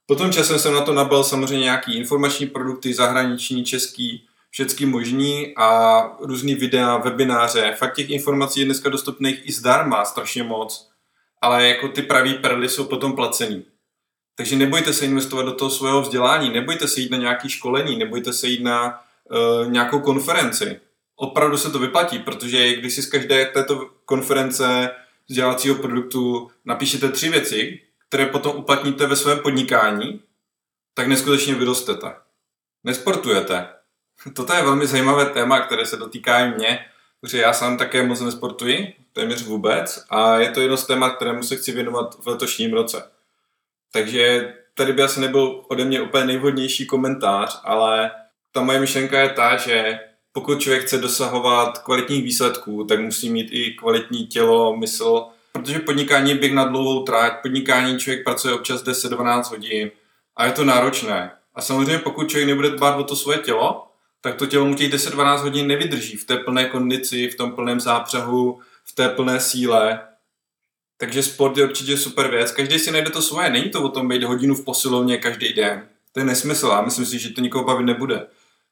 Potom 0.05 0.31
časem 0.31 0.59
jsem 0.59 0.73
na 0.73 0.81
to 0.81 0.93
nabal 0.93 1.23
samozřejmě 1.23 1.63
nějaký 1.63 1.97
informační 1.97 2.47
produkty, 2.47 2.93
zahraniční, 2.93 3.65
český, 3.65 4.27
všechny 4.49 4.85
možný 4.85 5.53
a 5.57 6.01
různý 6.19 6.55
videa, 6.55 6.97
webináře. 6.97 7.75
Fakt 7.77 7.95
těch 7.95 8.09
informací 8.09 8.59
je 8.59 8.65
dneska 8.65 8.89
dostupných 8.89 9.41
i 9.43 9.51
zdarma, 9.51 10.05
strašně 10.05 10.43
moc. 10.43 10.90
Ale 11.41 11.67
jako 11.67 11.87
ty 11.87 12.01
pravý 12.01 12.33
perly 12.33 12.69
jsou 12.69 12.85
potom 12.85 13.15
placený. 13.15 13.65
Takže 14.35 14.55
nebojte 14.55 14.93
se 14.93 15.05
investovat 15.05 15.43
do 15.43 15.51
toho 15.51 15.71
svého 15.71 16.01
vzdělání, 16.01 16.49
nebojte 16.49 16.87
se 16.87 16.99
jít 16.99 17.11
na 17.11 17.17
nějaké 17.17 17.49
školení, 17.49 17.97
nebojte 17.97 18.33
se 18.33 18.47
jít 18.47 18.63
na 18.63 19.03
uh, 19.31 19.71
nějakou 19.71 19.99
konferenci. 19.99 20.79
Opravdu 21.15 21.57
se 21.57 21.71
to 21.71 21.79
vyplatí, 21.79 22.19
protože 22.19 22.75
když 22.75 22.93
si 22.93 23.01
z 23.01 23.09
každé 23.09 23.45
této 23.45 23.89
konference 24.05 24.89
vzdělávacího 25.29 25.75
produktu 25.75 26.51
napíšete 26.65 27.09
tři 27.09 27.29
věci, 27.29 27.81
které 28.07 28.25
potom 28.25 28.55
uplatníte 28.55 29.07
ve 29.07 29.15
svém 29.15 29.39
podnikání, 29.39 30.21
tak 30.93 31.07
neskutečně 31.07 31.55
vyrostete. 31.55 32.15
Nesportujete. 32.83 33.67
Toto 34.33 34.53
je 34.53 34.63
velmi 34.63 34.87
zajímavé 34.87 35.25
téma, 35.25 35.59
které 35.59 35.85
se 35.85 35.97
dotýká 35.97 36.39
i 36.39 36.51
mě, 36.51 36.85
protože 37.21 37.37
já 37.37 37.53
sám 37.53 37.77
také 37.77 38.03
moc 38.03 38.21
nesportuji, 38.21 38.93
téměř 39.13 39.43
vůbec, 39.43 40.05
a 40.09 40.37
je 40.37 40.49
to 40.49 40.61
jedno 40.61 40.77
z 40.77 40.87
témat, 40.87 41.15
kterému 41.15 41.43
se 41.43 41.55
chci 41.55 41.71
věnovat 41.71 42.15
v 42.23 42.27
letošním 42.27 42.73
roce. 42.73 43.03
Takže 43.93 44.53
tady 44.73 44.93
by 44.93 45.03
asi 45.03 45.19
nebyl 45.19 45.63
ode 45.67 45.85
mě 45.85 46.01
úplně 46.01 46.25
nejvhodnější 46.25 46.85
komentář, 46.85 47.61
ale 47.63 48.11
ta 48.51 48.61
moje 48.61 48.79
myšlenka 48.79 49.19
je 49.19 49.29
ta, 49.29 49.57
že 49.57 49.99
pokud 50.33 50.61
člověk 50.61 50.83
chce 50.83 50.97
dosahovat 50.97 51.77
kvalitních 51.77 52.23
výsledků, 52.23 52.83
tak 52.83 52.99
musí 52.99 53.29
mít 53.29 53.47
i 53.51 53.71
kvalitní 53.71 54.27
tělo, 54.27 54.77
mysl, 54.77 55.25
protože 55.51 55.79
podnikání 55.79 56.29
je 56.29 56.37
běh 56.37 56.53
na 56.53 56.65
dlouhou 56.65 57.03
tráť, 57.03 57.41
podnikání 57.41 57.99
člověk 57.99 58.23
pracuje 58.23 58.53
občas 58.53 58.83
10-12 58.83 59.49
hodin 59.49 59.91
a 60.35 60.45
je 60.45 60.51
to 60.51 60.63
náročné. 60.63 61.31
A 61.55 61.61
samozřejmě 61.61 61.97
pokud 61.97 62.29
člověk 62.29 62.47
nebude 62.47 62.69
dbát 62.69 62.95
o 62.95 63.03
to 63.03 63.15
svoje 63.15 63.37
tělo, 63.37 63.90
tak 64.21 64.35
to 64.35 64.45
tělo 64.45 64.65
mu 64.65 64.75
těch 64.75 64.93
10-12 64.93 65.37
hodin 65.37 65.67
nevydrží 65.67 66.17
v 66.17 66.25
té 66.25 66.37
plné 66.37 66.65
kondici, 66.65 67.27
v 67.27 67.35
tom 67.35 67.51
plném 67.51 67.79
zápřehu, 67.79 68.59
v 68.83 68.95
té 68.95 69.09
plné 69.09 69.39
síle. 69.39 69.99
Takže 70.97 71.23
sport 71.23 71.57
je 71.57 71.63
určitě 71.63 71.97
super 71.97 72.31
věc. 72.31 72.51
Každý 72.51 72.79
si 72.79 72.91
najde 72.91 73.09
to 73.09 73.21
svoje. 73.21 73.49
Není 73.49 73.69
to 73.69 73.83
o 73.83 73.89
tom 73.89 74.07
být 74.07 74.23
hodinu 74.23 74.55
v 74.55 74.65
posilovně 74.65 75.17
každý 75.17 75.53
den. 75.53 75.87
To 76.11 76.19
je 76.19 76.25
nesmysl 76.25 76.71
a 76.71 76.81
myslím 76.81 77.05
si, 77.05 77.19
že 77.19 77.29
to 77.29 77.41
nikoho 77.41 77.63
bavit 77.63 77.83
nebude. 77.83 78.27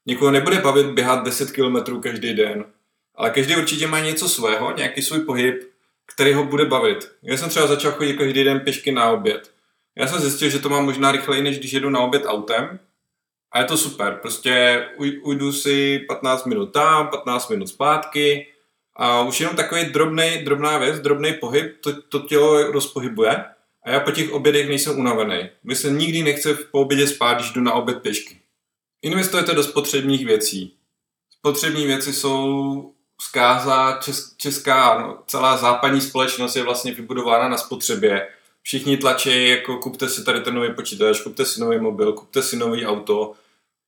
Nikoho 0.06 0.32
nebude 0.32 0.60
bavit 0.60 0.88
běhat 0.88 1.24
10 1.24 1.52
km 1.52 2.02
každý 2.02 2.34
den. 2.34 2.66
Ale 3.16 3.30
každý 3.30 3.56
určitě 3.56 3.88
má 3.88 4.00
něco 4.00 4.30
svého, 4.30 4.74
nějaký 4.78 5.02
svůj 5.02 5.20
pohyb, 5.20 5.64
který 6.14 6.34
ho 6.34 6.44
bude 6.44 6.66
bavit. 6.66 7.12
Já 7.24 7.38
jsem 7.38 7.50
třeba 7.50 7.68
začal 7.68 7.92
chodit 7.92 8.14
každý 8.14 8.44
den 8.44 8.60
pěšky 8.60 8.92
na 8.92 9.10
oběd. 9.10 9.52
Já 9.96 10.08
jsem 10.08 10.20
zjistil, 10.20 10.50
že 10.50 10.60
to 10.60 10.70
mám 10.70 10.86
možná 10.86 11.12
rychleji, 11.12 11.44
než 11.44 11.60
když 11.60 11.74
jedu 11.74 11.90
na 11.90 12.00
oběd 12.00 12.24
autem. 12.26 12.80
A 13.52 13.60
je 13.60 13.66
to 13.66 13.78
super. 13.78 14.20
Prostě 14.22 14.86
ujdu 15.22 15.52
si 15.52 16.00
15 16.08 16.46
minut 16.46 16.66
tam, 16.66 17.08
15 17.08 17.50
minut 17.50 17.68
zpátky 17.68 18.48
a 18.96 19.22
už 19.22 19.40
jenom 19.40 19.56
takový 19.56 19.86
drobný, 19.86 20.42
drobná 20.44 20.78
věc, 20.78 21.00
drobný 21.00 21.34
pohyb, 21.34 21.78
to, 21.82 22.02
to 22.02 22.20
tělo 22.20 22.72
rozpohybuje 22.72 23.46
a 23.86 23.90
já 23.90 24.00
po 24.00 24.12
těch 24.12 24.32
obědech 24.32 24.70
nejsem 24.70 25.00
unavený. 25.00 25.50
Mně 25.64 25.76
se 25.76 25.90
nikdy 25.90 26.24
nechce 26.24 26.54
po 26.54 26.82
obědě 26.82 27.08
spát, 27.08 27.34
když 27.34 27.52
jdu 27.52 27.62
na 27.62 27.74
oběd 27.74 28.02
pěšky. 28.02 28.40
Investujete 29.02 29.54
do 29.54 29.64
spotřebních 29.64 30.26
věcí. 30.26 30.76
Spotřební 31.30 31.86
věci 31.86 32.14
jsou 32.14 32.94
zkáza 33.22 34.00
čes, 34.02 34.36
česká, 34.38 35.02
no, 35.02 35.24
celá 35.28 35.58
západní 35.58 36.02
společnost 36.02 36.56
je 36.56 36.64
vlastně 36.64 36.94
vybudována 36.94 37.50
na 37.50 37.58
spotřebě. 37.58 38.28
Všichni 38.62 38.98
tlačí, 38.98 39.50
jako 39.50 39.78
kupte 39.78 40.10
si 40.10 40.24
tady 40.24 40.42
ten 40.42 40.56
nový 40.56 40.74
počítač, 40.74 41.22
kupte 41.22 41.46
si 41.46 41.62
nový 41.62 41.80
mobil, 41.80 42.14
kupte 42.14 42.42
si 42.42 42.58
nový 42.58 42.86
auto, 42.86 43.34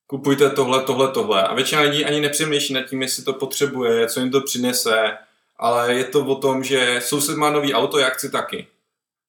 kupujte 0.06 0.50
tohle, 0.50 0.82
tohle, 0.82 1.08
tohle. 1.10 1.42
A 1.42 1.54
většina 1.54 1.80
lidí 1.80 2.04
ani 2.04 2.20
nepřemýšlí 2.20 2.74
nad 2.74 2.82
tím, 2.82 3.02
jestli 3.02 3.24
to 3.24 3.32
potřebuje, 3.32 4.06
co 4.06 4.20
jim 4.20 4.30
to 4.30 4.40
přinese, 4.40 5.18
ale 5.56 5.94
je 5.94 6.04
to 6.04 6.26
o 6.26 6.34
tom, 6.34 6.64
že 6.64 7.00
soused 7.00 7.36
má 7.36 7.50
nový 7.50 7.74
auto, 7.74 7.98
já 7.98 8.08
chci 8.08 8.30
taky. 8.30 8.66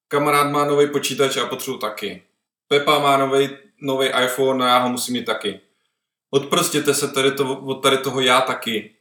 Kamarád 0.08 0.50
má 0.50 0.64
nový 0.64 0.90
počítač, 0.90 1.36
já 1.36 1.46
potřebuji 1.46 1.78
taky. 1.78 2.22
Pepa 2.68 2.98
má 2.98 3.16
nový, 3.16 3.48
nový 3.80 4.08
iPhone 4.24 4.64
a 4.64 4.68
já 4.68 4.78
ho 4.78 4.88
musím 4.88 5.12
mít 5.12 5.24
taky. 5.24 5.60
Odprostěte 6.30 6.94
se 6.94 7.08
tady 7.08 7.32
to, 7.32 7.58
od 7.58 7.74
tady 7.74 7.98
toho 7.98 8.20
já 8.20 8.40
taky 8.40 8.94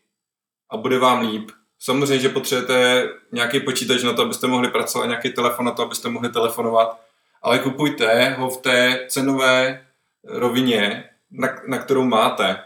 a 0.69 0.77
bude 0.77 0.99
vám 0.99 1.27
líp. 1.29 1.51
Samozřejmě, 1.83 2.19
že 2.19 2.29
potřebujete 2.29 3.09
nějaký 3.31 3.59
počítač 3.59 4.03
na 4.03 4.13
to, 4.13 4.21
abyste 4.21 4.47
mohli 4.47 4.67
pracovat, 4.67 5.05
nějaký 5.05 5.29
telefon 5.29 5.65
na 5.65 5.71
to, 5.71 5.83
abyste 5.83 6.09
mohli 6.09 6.29
telefonovat, 6.29 7.01
ale 7.41 7.59
kupujte 7.59 8.29
ho 8.29 8.49
v 8.49 8.61
té 8.61 9.05
cenové 9.09 9.85
rovině, 10.23 11.09
na, 11.31 11.47
na 11.67 11.77
kterou 11.77 12.03
máte. 12.03 12.57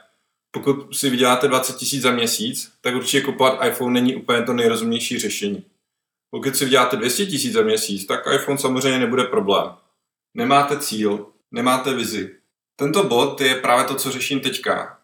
Pokud 0.51 0.95
si 0.95 1.09
vyděláte 1.09 1.47
20 1.47 1.75
tisíc 1.75 2.01
za 2.01 2.11
měsíc, 2.11 2.71
tak 2.81 2.95
určitě 2.95 3.21
kupovat 3.21 3.65
iPhone 3.67 3.93
není 3.93 4.15
úplně 4.15 4.43
to 4.43 4.53
nejrozumnější 4.53 5.19
řešení. 5.19 5.65
Pokud 6.29 6.55
si 6.55 6.65
vyděláte 6.65 6.97
200 6.97 7.25
tisíc 7.25 7.53
za 7.53 7.61
měsíc, 7.61 8.05
tak 8.05 8.27
iPhone 8.35 8.57
samozřejmě 8.57 8.99
nebude 8.99 9.23
problém. 9.23 9.71
Nemáte 10.33 10.79
cíl, 10.79 11.25
nemáte 11.51 11.93
vizi. 11.93 12.35
Tento 12.75 13.03
bod 13.03 13.41
je 13.41 13.55
právě 13.55 13.85
to, 13.85 13.95
co 13.95 14.11
řeším 14.11 14.39
teďka. 14.39 14.99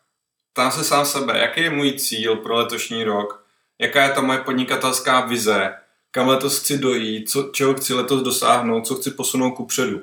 Ptám 0.54 0.72
se 0.72 0.84
sám 0.84 1.06
sebe, 1.06 1.40
jaký 1.40 1.62
je 1.62 1.70
můj 1.70 1.94
cíl 1.94 2.36
pro 2.36 2.56
letošní 2.56 3.04
rok, 3.04 3.43
jaká 3.84 4.04
je 4.04 4.10
ta 4.10 4.22
moje 4.22 4.40
podnikatelská 4.40 5.22
vize, 5.22 5.74
kam 6.12 6.28
letos 6.28 6.60
chci 6.60 6.78
dojít, 6.78 7.30
co, 7.30 7.44
čeho 7.44 7.74
chci 7.74 7.94
letos 7.94 8.22
dosáhnout, 8.22 8.88
co 8.88 8.96
chci 8.96 9.12
posunout 9.12 9.52
ku 9.52 9.66
předu. 9.66 10.02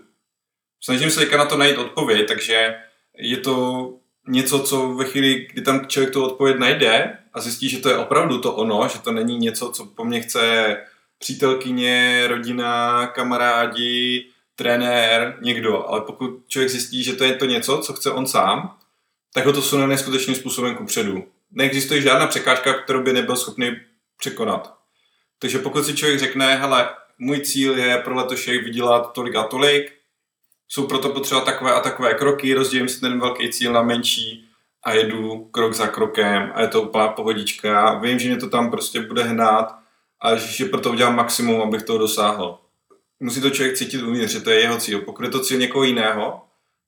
Snažím 0.80 1.10
se 1.10 1.20
teďka 1.20 1.36
na 1.36 1.44
to 1.44 1.56
najít 1.56 1.78
odpověď, 1.78 2.28
takže 2.28 2.74
je 3.18 3.36
to 3.36 3.88
něco, 4.28 4.58
co 4.58 4.88
ve 4.88 5.04
chvíli, 5.04 5.48
kdy 5.52 5.62
tam 5.62 5.86
člověk 5.86 6.12
tu 6.12 6.24
odpověď 6.24 6.58
najde 6.58 7.18
a 7.32 7.40
zjistí, 7.40 7.68
že 7.68 7.78
to 7.78 7.88
je 7.88 7.96
opravdu 7.96 8.38
to 8.38 8.54
ono, 8.54 8.88
že 8.88 8.98
to 8.98 9.12
není 9.12 9.38
něco, 9.38 9.70
co 9.70 9.84
po 9.84 10.04
mně 10.04 10.20
chce 10.20 10.76
přítelkyně, 11.18 12.24
rodina, 12.26 13.06
kamarádi, 13.06 14.26
trenér, 14.56 15.38
někdo, 15.40 15.88
ale 15.88 16.00
pokud 16.00 16.30
člověk 16.48 16.70
zjistí, 16.70 17.02
že 17.02 17.12
to 17.12 17.24
je 17.24 17.34
to 17.34 17.44
něco, 17.44 17.78
co 17.78 17.92
chce 17.92 18.10
on 18.10 18.26
sám, 18.26 18.76
tak 19.34 19.46
ho 19.46 19.52
to 19.52 19.62
sune 19.62 19.86
neskutečným 19.86 20.36
způsobem 20.36 20.76
ku 20.76 20.84
předu. 20.84 21.24
Neexistuje 21.52 22.02
žádná 22.02 22.26
překážka, 22.26 22.74
kterou 22.74 23.02
by 23.02 23.12
nebyl 23.12 23.36
schopný 23.36 23.76
překonat. 24.16 24.74
Takže 25.38 25.58
pokud 25.58 25.84
si 25.84 25.94
člověk 25.94 26.20
řekne, 26.20 26.56
hele, 26.56 26.88
můj 27.18 27.40
cíl 27.40 27.78
je 27.78 27.98
pro 27.98 28.14
letošek 28.14 28.64
vydělat 28.64 29.12
tolik 29.12 29.36
a 29.36 29.42
tolik, 29.42 29.92
jsou 30.68 30.86
proto 30.86 31.08
potřeba 31.08 31.40
takové 31.40 31.72
a 31.72 31.80
takové 31.80 32.14
kroky, 32.14 32.54
rozdělím 32.54 32.88
si 32.88 33.00
ten 33.00 33.20
velký 33.20 33.50
cíl 33.50 33.72
na 33.72 33.82
menší 33.82 34.48
a 34.82 34.92
jedu 34.92 35.38
krok 35.38 35.74
za 35.74 35.86
krokem 35.86 36.52
a 36.54 36.62
je 36.62 36.68
to 36.68 36.82
úplná 36.82 37.08
pohodička. 37.08 37.94
Vím, 37.94 38.18
že 38.18 38.28
mě 38.28 38.36
to 38.36 38.48
tam 38.48 38.70
prostě 38.70 39.00
bude 39.00 39.22
hnát 39.22 39.78
a 40.20 40.36
že 40.36 40.64
proto 40.64 40.90
udělám 40.90 41.16
maximum, 41.16 41.62
abych 41.62 41.82
toho 41.82 41.98
dosáhl. 41.98 42.58
Musí 43.20 43.40
to 43.40 43.50
člověk 43.50 43.76
cítit 43.76 44.02
uvnitř, 44.02 44.32
že 44.32 44.40
to 44.40 44.50
je 44.50 44.60
jeho 44.60 44.78
cíl. 44.78 45.00
Pokud 45.00 45.22
je 45.22 45.30
to 45.30 45.40
cíl 45.40 45.58
někoho 45.58 45.84
jiného, 45.84 46.42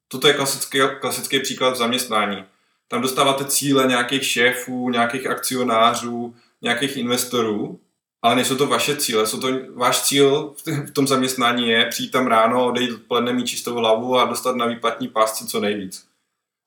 toto 0.09 0.29
je 0.29 0.35
klasický, 0.35 0.79
klasický 1.01 1.41
příklad 1.41 1.71
v 1.71 1.77
zaměstnání. 1.77 2.45
Tam 2.93 3.03
dostáváte 3.03 3.45
cíle 3.45 3.87
nějakých 3.87 4.25
šéfů, 4.25 4.91
nějakých 4.91 5.27
akcionářů, 5.27 6.35
nějakých 6.63 6.97
investorů 6.97 7.81
ale 8.23 8.37
nejsou 8.37 8.57
to 8.57 8.67
vaše 8.67 8.97
cíle, 8.97 9.27
jsou 9.27 9.41
to, 9.41 9.49
váš 9.75 10.03
cíl 10.03 10.55
v 10.87 10.91
tom 10.91 11.07
zaměstnání 11.07 11.69
je 11.69 11.87
přijít 11.87 12.11
tam 12.11 12.27
ráno, 12.27 12.67
odejít 12.67 12.93
odpoledne, 12.93 13.33
mít 13.33 13.47
čistou 13.47 13.75
hlavu 13.75 14.19
a 14.19 14.25
dostat 14.25 14.57
na 14.57 14.67
výplatní 14.67 15.09
pásci 15.09 15.47
co 15.47 15.61
nejvíc. 15.61 16.07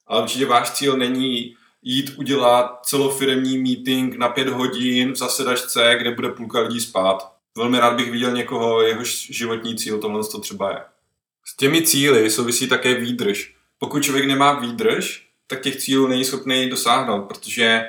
Ale 0.07 0.21
určitě 0.23 0.45
váš 0.45 0.71
cíl 0.71 0.97
není 0.97 1.55
jít 1.81 2.13
udělat 2.17 2.79
celofiremní 2.85 3.57
meeting 3.57 4.17
na 4.17 4.29
pět 4.29 4.47
hodin 4.47 5.11
v 5.11 5.15
zasedačce, 5.15 5.95
kde 5.99 6.11
bude 6.11 6.29
půlka 6.29 6.59
lidí 6.59 6.79
spát. 6.79 7.31
Velmi 7.57 7.79
rád 7.79 7.93
bych 7.93 8.11
viděl 8.11 8.31
někoho, 8.31 8.81
jehož 8.81 9.27
životní 9.31 9.75
cíl 9.75 9.97
tohle 9.97 10.23
to 10.31 10.39
třeba 10.39 10.71
je. 10.71 10.81
S 11.45 11.55
těmi 11.55 11.81
cíly 11.81 12.29
souvisí 12.29 12.67
také 12.67 12.95
výdrž. 12.95 13.55
Pokud 13.77 14.03
člověk 14.03 14.25
nemá 14.25 14.53
výdrž, 14.53 15.24
tak 15.47 15.61
těch 15.61 15.75
cílů 15.75 16.07
není 16.07 16.25
schopný 16.25 16.69
dosáhnout, 16.69 17.21
protože 17.21 17.85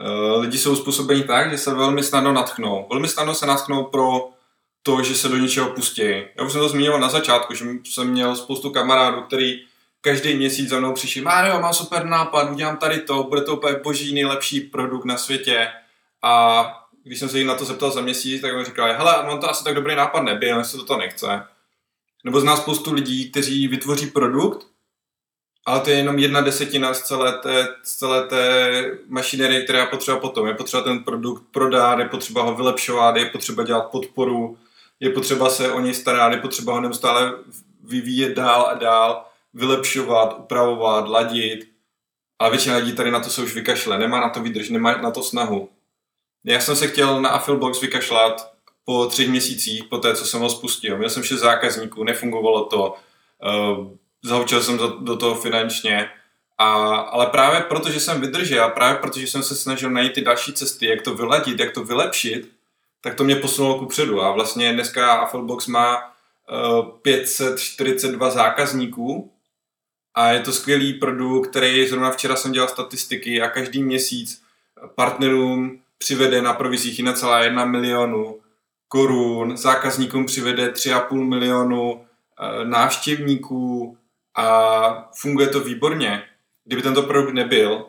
Eh, 0.00 0.36
lidi 0.38 0.58
jsou 0.58 0.76
způsobeni 0.76 1.24
tak, 1.24 1.50
že 1.50 1.58
se 1.58 1.74
velmi 1.74 2.02
snadno 2.02 2.32
natchnou. 2.32 2.86
Velmi 2.90 3.08
snadno 3.08 3.34
se 3.34 3.46
natchnou 3.46 3.84
pro 3.84 4.28
to, 4.82 5.02
že 5.02 5.14
se 5.14 5.28
do 5.28 5.36
něčeho 5.36 5.70
pustí. 5.70 6.02
Já 6.02 6.44
už 6.44 6.52
jsem 6.52 6.60
to 6.60 6.68
zmiňoval 6.68 7.00
na 7.00 7.08
začátku, 7.08 7.54
že 7.54 7.64
jsem 7.84 8.10
měl 8.10 8.36
spoustu 8.36 8.70
kamarádů, 8.70 9.22
který 9.22 9.64
každý 10.00 10.34
měsíc 10.34 10.68
za 10.68 10.78
mnou 10.78 10.92
přišli, 10.92 11.20
Mário, 11.20 11.60
mám 11.60 11.74
super 11.74 12.04
nápad, 12.04 12.50
udělám 12.50 12.76
tady 12.76 13.00
to, 13.00 13.22
bude 13.22 13.40
to 13.40 13.56
úplně 13.56 13.76
boží 13.84 14.14
nejlepší 14.14 14.60
produkt 14.60 15.04
na 15.04 15.16
světě. 15.16 15.68
A 16.22 16.64
když 17.04 17.18
jsem 17.18 17.28
se 17.28 17.38
jich 17.38 17.46
na 17.46 17.54
to 17.54 17.64
zeptal 17.64 17.90
za 17.90 18.00
měsíc, 18.00 18.42
tak 18.42 18.56
mi 18.56 18.64
říkali, 18.64 18.94
hele, 18.94 19.18
on 19.18 19.40
to 19.40 19.50
asi 19.50 19.64
tak 19.64 19.74
dobrý 19.74 19.94
nápad 19.94 20.20
nebyl, 20.20 20.58
jestli 20.58 20.78
to, 20.78 20.84
to 20.84 20.96
nechce. 20.96 21.42
Nebo 22.24 22.40
zná 22.40 22.56
spoustu 22.56 22.92
lidí, 22.92 23.30
kteří 23.30 23.68
vytvoří 23.68 24.06
produkt, 24.06 24.66
ale 25.66 25.80
to 25.80 25.90
je 25.90 25.96
jenom 25.96 26.18
jedna 26.18 26.40
desetina 26.40 26.94
z 26.94 27.02
celé 27.02 27.32
té, 27.32 27.68
z 27.82 27.96
celé 27.96 28.26
té 28.26 28.70
mašinerie, 29.08 29.62
která 29.62 29.78
je 29.78 29.86
potřeba 29.86 30.18
potom. 30.20 30.46
Je 30.46 30.54
potřeba 30.54 30.82
ten 30.82 31.04
produkt 31.04 31.42
prodat, 31.50 31.98
je 31.98 32.08
potřeba 32.08 32.42
ho 32.42 32.54
vylepšovat, 32.54 33.16
je 33.16 33.26
potřeba 33.26 33.62
dělat 33.62 33.90
podporu, 33.90 34.58
je 35.00 35.10
potřeba 35.10 35.50
se 35.50 35.72
o 35.72 35.80
něj 35.80 35.94
starat, 35.94 36.32
je 36.32 36.38
potřeba 36.38 36.72
ho 36.72 36.80
neustále 36.80 37.32
vyvíjet 37.84 38.34
dál 38.34 38.66
a 38.66 38.74
dál, 38.74 39.24
vylepšovat, 39.54 40.38
upravovat, 40.38 41.08
ladit. 41.08 41.68
A 42.38 42.48
většina 42.48 42.76
lidí 42.76 42.92
tady 42.92 43.10
na 43.10 43.20
to 43.20 43.30
se 43.30 43.42
už 43.42 43.54
vykašle, 43.54 43.98
nemá 43.98 44.20
na 44.20 44.28
to 44.28 44.40
výdrž, 44.40 44.68
nemá 44.68 44.96
na 44.96 45.10
to 45.10 45.22
snahu. 45.22 45.68
Já 46.44 46.60
jsem 46.60 46.76
se 46.76 46.88
chtěl 46.88 47.20
na 47.20 47.28
Affilbox 47.28 47.80
vykašlat 47.80 48.52
po 48.84 49.06
třech 49.06 49.28
měsících, 49.28 49.84
po 49.84 49.98
té, 49.98 50.14
co 50.14 50.26
jsem 50.26 50.40
ho 50.40 50.50
spustil. 50.50 50.98
Měl 50.98 51.10
jsem 51.10 51.22
šest 51.22 51.40
zákazníků, 51.40 52.04
nefungovalo 52.04 52.64
to. 52.64 52.94
Uh, 53.44 53.88
zaučil 54.24 54.62
jsem 54.62 54.78
do, 54.78 54.88
do 54.88 55.16
toho 55.16 55.34
finančně, 55.34 56.10
a, 56.58 56.66
ale 56.96 57.26
právě 57.26 57.60
protože 57.60 58.00
jsem 58.00 58.20
vydržel, 58.20 58.70
právě 58.70 59.00
protože 59.00 59.26
jsem 59.26 59.42
se 59.42 59.56
snažil 59.56 59.90
najít 59.90 60.12
ty 60.12 60.20
další 60.20 60.52
cesty, 60.52 60.86
jak 60.86 61.02
to 61.02 61.14
vyladit, 61.14 61.60
jak 61.60 61.74
to 61.74 61.84
vylepšit, 61.84 62.52
tak 63.00 63.14
to 63.14 63.24
mě 63.24 63.36
posunulo 63.36 63.78
ku 63.78 63.86
předu. 63.86 64.22
A 64.22 64.32
vlastně 64.32 64.72
dneska 64.72 65.12
Afflebox 65.14 65.66
má 65.66 65.96
uh, 65.96 66.88
eh, 66.88 66.98
542 67.02 68.30
zákazníků 68.30 69.32
a 70.14 70.28
je 70.28 70.40
to 70.40 70.52
skvělý 70.52 70.92
produkt, 70.94 71.50
který 71.50 71.88
zrovna 71.88 72.10
včera 72.10 72.36
jsem 72.36 72.52
dělal 72.52 72.68
statistiky 72.68 73.42
a 73.42 73.48
každý 73.48 73.82
měsíc 73.82 74.42
partnerům 74.94 75.80
přivede 75.98 76.42
na 76.42 76.52
provizích 76.52 77.00
1,1 77.00 77.70
milionu 77.70 78.40
korun, 78.88 79.56
zákazníkům 79.56 80.26
přivede 80.26 80.68
3,5 80.68 81.28
milionu 81.28 82.04
eh, 82.40 82.64
návštěvníků, 82.64 83.98
a 84.36 85.10
funguje 85.16 85.48
to 85.48 85.60
výborně. 85.60 86.22
kdyby 86.64 86.82
tento 86.82 87.02
produkt 87.02 87.32
nebyl, 87.32 87.86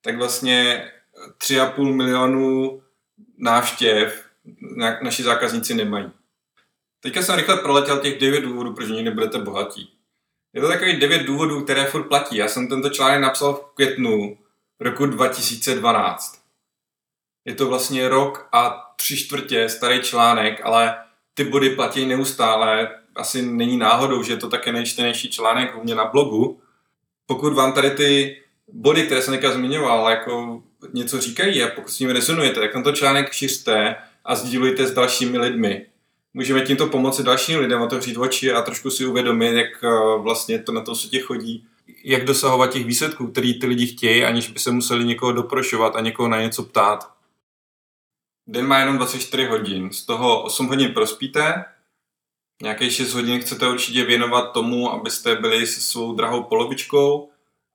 tak 0.00 0.16
vlastně 0.16 0.90
3,5 1.38 1.94
milionů 1.94 2.82
návštěv 3.38 4.26
na, 4.76 5.00
naši 5.02 5.22
zákazníci 5.22 5.74
nemají. 5.74 6.10
Teďka 7.00 7.22
jsem 7.22 7.36
rychle 7.36 7.56
proletěl 7.56 7.98
těch 7.98 8.20
9 8.20 8.40
důvodů, 8.40 8.74
proč 8.74 8.88
nikdy 8.88 9.02
nebudete 9.02 9.38
bohatí. 9.38 9.92
Je 10.52 10.60
to 10.60 10.68
takový 10.68 10.96
9 10.96 11.22
důvodů, 11.22 11.64
které 11.64 11.84
furt 11.84 12.08
platí. 12.08 12.36
Já 12.36 12.48
jsem 12.48 12.68
tento 12.68 12.90
článek 12.90 13.20
napsal 13.20 13.54
v 13.54 13.74
květnu 13.74 14.38
roku 14.80 15.06
2012. 15.06 16.40
Je 17.44 17.54
to 17.54 17.68
vlastně 17.68 18.08
rok 18.08 18.48
a 18.52 18.92
tři 18.96 19.16
čtvrtě 19.16 19.68
starý 19.68 20.00
článek, 20.00 20.60
ale 20.64 21.04
ty 21.34 21.44
body 21.44 21.70
platí 21.70 22.06
neustále. 22.06 22.99
Asi 23.20 23.42
není 23.42 23.76
náhodou, 23.76 24.22
že 24.22 24.32
je 24.32 24.36
to 24.36 24.48
také 24.48 24.72
nejčtenější 24.72 25.30
článek 25.30 25.76
u 25.76 25.82
mě 25.82 25.94
na 25.94 26.04
blogu. 26.04 26.60
Pokud 27.26 27.52
vám 27.52 27.72
tady 27.72 27.90
ty 27.90 28.40
body, 28.72 29.02
které 29.02 29.22
jsem 29.22 29.34
teďka 29.34 29.52
zmiňoval, 29.52 30.10
jako 30.10 30.62
něco 30.92 31.20
říkají 31.20 31.62
a 31.62 31.68
pokud 31.68 31.90
s 31.90 31.98
nimi 31.98 32.12
rezonujete, 32.12 32.60
tak 32.60 32.72
tento 32.72 32.92
článek 32.92 33.32
šiřte 33.32 33.96
a 34.24 34.34
sdílujte 34.34 34.86
s 34.86 34.92
dalšími 34.92 35.38
lidmi. 35.38 35.86
Můžeme 36.34 36.60
tímto 36.60 36.86
pomoci 36.86 37.22
dalším 37.22 37.58
lidem 37.58 37.82
otevřít 37.82 38.16
oči 38.16 38.52
a 38.52 38.62
trošku 38.62 38.90
si 38.90 39.06
uvědomit, 39.06 39.52
jak 39.52 39.84
eh, 39.84 39.88
vlastně 40.18 40.58
to 40.58 40.72
na 40.72 40.80
tom 40.80 40.94
světě 40.94 41.20
chodí. 41.20 41.66
Jak 42.04 42.24
dosahovat 42.24 42.72
těch 42.72 42.84
výsledků, 42.84 43.26
který 43.26 43.60
ty 43.60 43.66
lidi 43.66 43.86
chtějí, 43.86 44.24
aniž 44.24 44.50
by 44.50 44.58
se 44.58 44.70
museli 44.70 45.04
někoho 45.04 45.32
doprošovat 45.32 45.96
a 45.96 46.00
někoho 46.00 46.28
na 46.28 46.40
něco 46.40 46.62
ptát. 46.62 47.12
Den 48.46 48.66
má 48.66 48.78
jenom 48.78 48.96
24 48.96 49.44
hodin, 49.44 49.90
z 49.92 50.04
toho 50.04 50.42
8 50.42 50.66
hodin 50.66 50.92
prospíte, 50.94 51.64
nějaké 52.62 52.90
6 52.90 53.14
hodin 53.14 53.40
chcete 53.40 53.68
určitě 53.68 54.04
věnovat 54.04 54.52
tomu, 54.52 54.92
abyste 54.92 55.36
byli 55.36 55.66
se 55.66 55.80
svou 55.80 56.14
drahou 56.14 56.42
polovičkou 56.42 57.30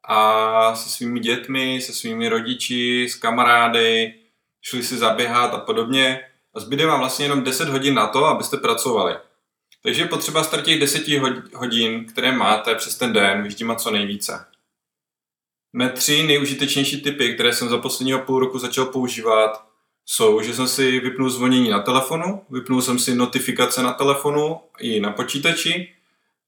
a 0.07 0.75
se 0.75 0.89
svými 0.89 1.19
dětmi, 1.19 1.81
se 1.81 1.93
svými 1.93 2.29
rodiči, 2.29 3.07
s 3.09 3.15
kamarády, 3.15 4.13
šli 4.61 4.83
si 4.83 4.97
zaběhat 4.97 5.53
a 5.53 5.57
podobně. 5.57 6.19
A 6.53 6.59
zbyde 6.59 6.85
vám 6.85 6.99
vlastně 6.99 7.25
jenom 7.25 7.43
10 7.43 7.69
hodin 7.69 7.93
na 7.93 8.07
to, 8.07 8.25
abyste 8.25 8.57
pracovali. 8.57 9.15
Takže 9.83 10.01
je 10.01 10.07
potřeba 10.07 10.43
z 10.43 10.61
těch 10.63 10.79
10 10.79 11.07
hodin, 11.53 12.05
které 12.05 12.31
máte 12.31 12.75
přes 12.75 12.97
ten 12.97 13.13
den, 13.13 13.43
vyždímat 13.43 13.81
co 13.81 13.91
nejvíce. 13.91 14.45
Mé 15.73 15.89
tři 15.89 16.23
nejužitečnější 16.23 17.01
typy, 17.01 17.33
které 17.33 17.53
jsem 17.53 17.69
za 17.69 17.77
posledního 17.77 18.19
půl 18.19 18.39
roku 18.39 18.59
začal 18.59 18.85
používat, 18.85 19.67
jsou, 20.05 20.41
že 20.41 20.53
jsem 20.53 20.67
si 20.67 20.99
vypnul 20.99 21.29
zvonění 21.29 21.69
na 21.69 21.79
telefonu, 21.79 22.41
vypnul 22.49 22.81
jsem 22.81 22.99
si 22.99 23.15
notifikace 23.15 23.83
na 23.83 23.93
telefonu 23.93 24.59
i 24.79 24.99
na 24.99 25.11
počítači 25.11 25.93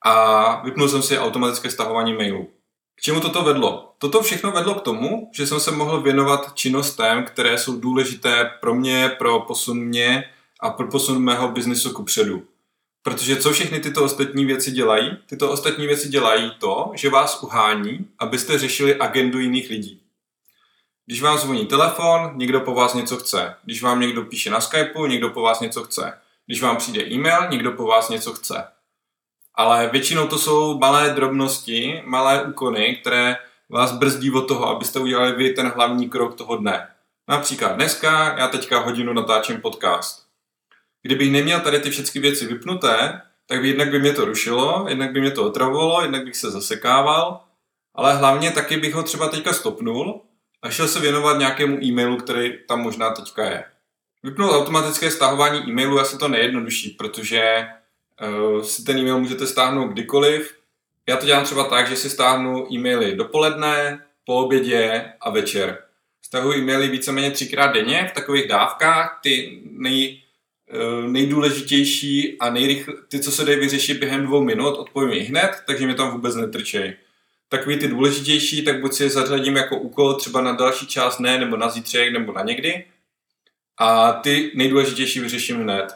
a 0.02 0.62
vypnul 0.66 0.90
jsem 0.90 1.02
si 1.02 1.20
automatické 1.20 1.72
stahování 1.72 2.14
mailů. 2.14 2.48
K 2.96 3.02
čemu 3.02 3.20
toto 3.20 3.44
vedlo? 3.44 3.94
Toto 3.98 4.22
všechno 4.22 4.52
vedlo 4.52 4.76
k 4.76 4.82
tomu, 4.82 5.32
že 5.34 5.48
jsem 5.48 5.60
se 5.60 5.72
mohl 5.72 6.02
věnovat 6.02 6.54
činnostem, 6.54 7.24
které 7.24 7.58
jsou 7.58 7.80
důležité 7.80 8.52
pro 8.62 8.76
mě, 8.76 9.10
pro 9.18 9.40
posun 9.40 9.80
mě 9.80 10.24
a 10.60 10.70
pro 10.70 10.88
posun 10.88 11.24
mého 11.24 11.48
biznisu 11.48 11.94
ku 11.94 12.04
předu. 12.04 12.44
Protože 13.04 13.36
co 13.36 13.52
všechny 13.52 13.80
tyto 13.80 14.04
ostatní 14.04 14.46
věci 14.46 14.72
dělají? 14.72 15.18
Tyto 15.26 15.52
ostatní 15.52 15.88
věci 15.88 16.10
dělají 16.10 16.52
to, 16.60 16.92
že 16.94 17.10
vás 17.10 17.44
uhání, 17.44 18.08
abyste 18.20 18.60
řešili 18.60 18.96
agendu 18.96 19.40
jiných 19.40 19.70
lidí. 19.70 20.02
Když 21.10 21.22
vám 21.22 21.38
zvoní 21.38 21.66
telefon, 21.66 22.32
někdo 22.36 22.60
po 22.60 22.74
vás 22.74 22.94
něco 22.94 23.18
chce. 23.18 23.56
Když 23.64 23.84
vám 23.84 24.00
někdo 24.00 24.24
píše 24.24 24.50
na 24.50 24.62
Skypeu, 24.62 25.06
někdo 25.06 25.30
po 25.30 25.42
vás 25.42 25.60
něco 25.60 25.84
chce. 25.84 26.14
Když 26.46 26.62
vám 26.62 26.78
přijde 26.78 27.04
e-mail, 27.04 27.50
někdo 27.50 27.72
po 27.72 27.88
vás 27.88 28.10
něco 28.10 28.34
chce. 28.34 28.68
Ale 29.56 29.90
většinou 29.90 30.28
to 30.28 30.38
jsou 30.38 30.78
malé 30.78 31.10
drobnosti, 31.10 32.04
malé 32.06 32.44
úkony, 32.44 32.98
které 33.02 33.38
vás 33.70 33.92
brzdí 33.92 34.32
od 34.32 34.48
toho, 34.48 34.70
abyste 34.70 35.00
udělali 35.00 35.32
vy 35.32 35.50
ten 35.50 35.68
hlavní 35.68 36.10
krok 36.10 36.36
toho 36.36 36.58
dne. 36.58 36.88
Například 37.28 37.76
dneska, 37.76 38.38
já 38.38 38.48
teďka 38.48 38.80
hodinu 38.80 39.14
natáčím 39.14 39.62
podcast. 39.62 40.26
Kdybych 41.02 41.32
neměl 41.32 41.60
tady 41.60 41.80
ty 41.80 41.90
všechny 41.90 42.22
věci 42.22 42.48
vypnuté, 42.48 43.22
tak 43.46 43.62
by 43.62 43.68
jednak 43.68 43.92
by 43.92 44.00
mě 44.00 44.14
to 44.14 44.26
rušilo, 44.26 44.86
jednak 44.90 45.12
by 45.12 45.22
mě 45.22 45.32
to 45.32 45.46
otravovalo, 45.46 46.02
jednak 46.02 46.26
bych 46.26 46.36
se 46.36 46.52
zasekával, 46.52 47.42
ale 47.96 48.14
hlavně 48.14 48.52
taky 48.52 48.78
bych 48.78 48.94
ho 48.94 49.04
třeba 49.04 49.28
teďka 49.28 49.54
stopnul 49.54 50.22
a 50.62 50.70
šel 50.70 50.88
se 50.88 51.00
věnovat 51.00 51.40
nějakému 51.40 51.84
e-mailu, 51.84 52.18
který 52.18 52.54
tam 52.68 52.82
možná 52.82 53.10
teďka 53.10 53.46
je. 53.46 53.64
Vypnout 54.24 54.52
automatické 54.52 55.12
stahování 55.12 55.60
e-mailu 55.60 55.96
je 55.96 56.02
asi 56.02 56.18
to 56.18 56.28
nejjednodušší, 56.28 56.90
protože 56.90 57.68
uh, 58.28 58.62
si 58.62 58.84
ten 58.84 58.98
e-mail 58.98 59.20
můžete 59.20 59.48
stáhnout 59.48 59.88
kdykoliv. 59.88 60.58
Já 61.08 61.18
to 61.18 61.26
dělám 61.26 61.44
třeba 61.44 61.64
tak, 61.64 61.90
že 61.90 61.96
si 61.96 62.10
stáhnu 62.10 62.74
e-maily 62.74 63.16
dopoledne, 63.16 64.04
po 64.26 64.36
obědě 64.36 65.06
a 65.22 65.30
večer. 65.30 65.78
Stahuji 66.22 66.60
e-maily 66.60 66.88
víceméně 66.88 67.32
třikrát 67.32 67.68
denně 67.68 68.08
v 68.12 68.16
takových 68.16 68.48
dávkách, 68.48 69.20
ty 69.24 69.62
nej, 69.72 70.22
uh, 70.74 71.12
nejdůležitější 71.12 72.40
a 72.40 72.50
nejrychle, 72.50 72.94
ty, 73.08 73.20
co 73.20 73.32
se 73.32 73.46
dají 73.46 73.60
vyřešit 73.60 74.00
během 74.00 74.26
dvou 74.26 74.44
minut, 74.44 74.78
odpovím 74.78 75.26
hned, 75.26 75.52
takže 75.68 75.86
mě 75.86 75.96
tam 75.96 76.12
vůbec 76.12 76.36
netrčej. 76.36 76.98
Takový 77.50 77.78
ty 77.78 77.88
důležitější, 77.88 78.66
tak 78.66 78.82
buď 78.82 78.94
si 78.94 79.04
je 79.04 79.10
zařadím 79.10 79.56
jako 79.56 79.78
úkol 79.78 80.14
třeba 80.14 80.42
na 80.42 80.52
další 80.52 80.88
část 80.88 81.20
ne, 81.20 81.38
nebo 81.38 81.58
na 81.58 81.70
zítřek, 81.70 82.14
nebo 82.14 82.34
na 82.34 82.44
někdy. 82.44 82.86
A 83.80 84.12
ty 84.12 84.52
nejdůležitější 84.56 85.20
vyřeším 85.20 85.62
hned. 85.62 85.88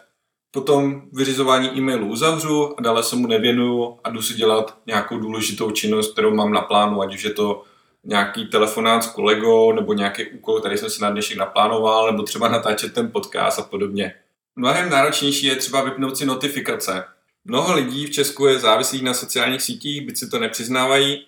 Potom 0.51 1.01
vyřizování 1.13 1.69
e-mailu 1.77 2.07
uzavřu 2.07 2.79
a 2.79 2.81
dále 2.81 3.03
se 3.03 3.15
mu 3.15 3.27
nevěnuju 3.27 3.99
a 4.03 4.09
jdu 4.09 4.21
si 4.21 4.33
dělat 4.33 4.77
nějakou 4.87 5.17
důležitou 5.17 5.71
činnost, 5.71 6.11
kterou 6.11 6.35
mám 6.35 6.53
na 6.53 6.61
plánu, 6.61 7.01
ať 7.01 7.15
už 7.15 7.23
je 7.23 7.33
to 7.33 7.63
nějaký 8.03 8.45
telefonát 8.45 9.03
s 9.03 9.07
kolegou 9.07 9.71
nebo 9.71 9.93
nějaký 9.93 10.25
úkol, 10.25 10.59
který 10.59 10.77
jsem 10.77 10.89
si 10.89 11.01
na 11.01 11.09
dnešek 11.09 11.37
naplánoval, 11.37 12.11
nebo 12.11 12.23
třeba 12.23 12.47
natáčet 12.47 12.93
ten 12.93 13.11
podcast 13.11 13.59
a 13.59 13.63
podobně. 13.63 14.13
Mnohem 14.55 14.89
náročnější 14.89 15.45
je 15.45 15.55
třeba 15.55 15.83
vypnout 15.83 16.17
si 16.17 16.25
notifikace. 16.25 17.03
Mnoho 17.45 17.73
lidí 17.73 18.05
v 18.05 18.11
Česku 18.11 18.45
je 18.45 18.59
závislých 18.59 19.03
na 19.03 19.13
sociálních 19.13 19.61
sítích, 19.61 20.05
byť 20.05 20.17
si 20.17 20.29
to 20.29 20.39
nepřiznávají 20.39 21.25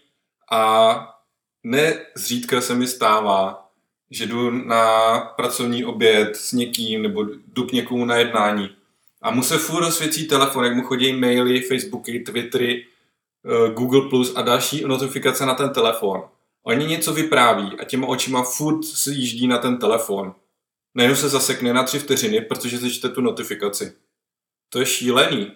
a 0.53 1.15
nezřídka 1.63 2.61
se 2.61 2.75
mi 2.75 2.87
stává, 2.87 3.69
že 4.11 4.25
jdu 4.25 4.51
na 4.51 5.19
pracovní 5.19 5.85
oběd 5.85 6.35
s 6.35 6.51
někým 6.51 7.01
nebo 7.01 7.23
jdu 7.23 7.63
k 7.63 7.71
někomu 7.71 8.05
na 8.05 8.15
jednání 8.15 8.69
a 9.21 9.31
mu 9.31 9.43
se 9.43 9.57
furt 9.57 9.79
rozsvěcí 9.79 10.27
telefon, 10.27 10.65
jak 10.65 10.75
mu 10.75 10.83
chodí 10.83 11.13
maily, 11.13 11.61
Facebooky, 11.61 12.19
Twittery, 12.19 12.85
eh, 12.85 13.73
Google 13.73 14.09
Plus 14.09 14.35
a 14.35 14.41
další 14.41 14.83
notifikace 14.85 15.45
na 15.45 15.55
ten 15.55 15.69
telefon. 15.69 16.23
Oni 16.63 16.85
něco 16.85 17.13
vypráví 17.13 17.79
a 17.79 17.83
těma 17.83 18.07
očima 18.07 18.43
furt 18.43 18.83
se 18.83 19.11
jíždí 19.11 19.47
na 19.47 19.57
ten 19.57 19.77
telefon. 19.77 20.35
Najednou 20.95 21.15
se 21.15 21.29
zasekne 21.29 21.73
na 21.73 21.83
tři 21.83 21.99
vteřiny, 21.99 22.41
protože 22.41 22.77
se 22.77 22.89
čte 22.89 23.09
tu 23.09 23.21
notifikaci. 23.21 23.93
To 24.69 24.79
je 24.79 24.85
šílený. 24.85 25.51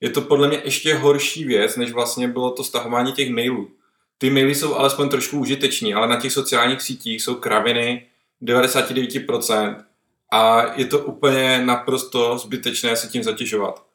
Je 0.00 0.10
to 0.10 0.20
podle 0.20 0.48
mě 0.48 0.62
ještě 0.64 0.94
horší 0.94 1.44
věc, 1.44 1.76
než 1.76 1.92
vlastně 1.92 2.28
bylo 2.28 2.50
to 2.50 2.64
stahování 2.64 3.12
těch 3.12 3.30
mailů. 3.30 3.70
Ty 4.18 4.30
maily 4.30 4.54
jsou 4.54 4.74
alespoň 4.74 5.08
trošku 5.08 5.38
užiteční, 5.38 5.94
ale 5.94 6.08
na 6.08 6.20
těch 6.20 6.32
sociálních 6.32 6.82
sítích 6.82 7.22
jsou 7.22 7.34
kraviny 7.34 8.06
99% 8.42 9.76
a 10.32 10.72
je 10.74 10.84
to 10.84 10.98
úplně 10.98 11.62
naprosto 11.64 12.38
zbytečné 12.38 12.96
se 12.96 13.08
tím 13.08 13.22
zatěžovat. 13.22 13.86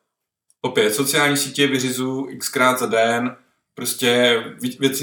Opět, 0.62 0.94
sociální 0.94 1.38
sítě 1.38 1.68
vyřizu 1.68 2.28
xkrát 2.38 2.80
za 2.80 2.86
den, 2.86 3.36
prostě 3.74 4.44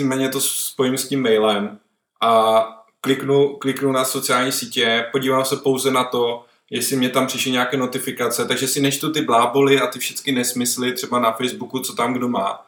méně 0.02 0.28
to 0.28 0.40
spojím 0.40 0.98
s 0.98 1.08
tím 1.08 1.22
mailem 1.22 1.78
a 2.20 2.64
kliknu, 3.00 3.56
kliknu 3.56 3.92
na 3.92 4.04
sociální 4.04 4.52
sítě, 4.52 5.06
podívám 5.12 5.44
se 5.44 5.56
pouze 5.56 5.90
na 5.90 6.04
to, 6.04 6.44
jestli 6.70 6.96
mě 6.96 7.08
tam 7.08 7.26
přišly 7.26 7.50
nějaké 7.50 7.76
notifikace, 7.76 8.44
takže 8.44 8.68
si 8.68 8.80
nečtu 8.80 9.12
ty 9.12 9.20
bláboly 9.20 9.80
a 9.80 9.86
ty 9.86 9.98
všechny 9.98 10.32
nesmysly 10.32 10.92
třeba 10.92 11.18
na 11.18 11.32
Facebooku, 11.32 11.80
co 11.80 11.94
tam 11.94 12.14
kdo 12.14 12.28
má, 12.28 12.66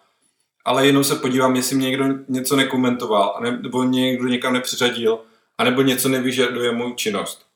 ale 0.64 0.86
jenom 0.86 1.04
se 1.04 1.16
podívám, 1.16 1.56
jestli 1.56 1.76
mě 1.76 1.90
někdo 1.90 2.04
něco 2.28 2.56
nekomentoval, 2.56 3.40
nebo 3.62 3.84
někdo 3.84 4.28
někam 4.28 4.52
nepřiřadil, 4.52 5.20
anebo 5.58 5.82
něco 5.82 6.08
nevyžaduje 6.08 6.72
můj 6.72 6.94
činnost. 6.94 7.46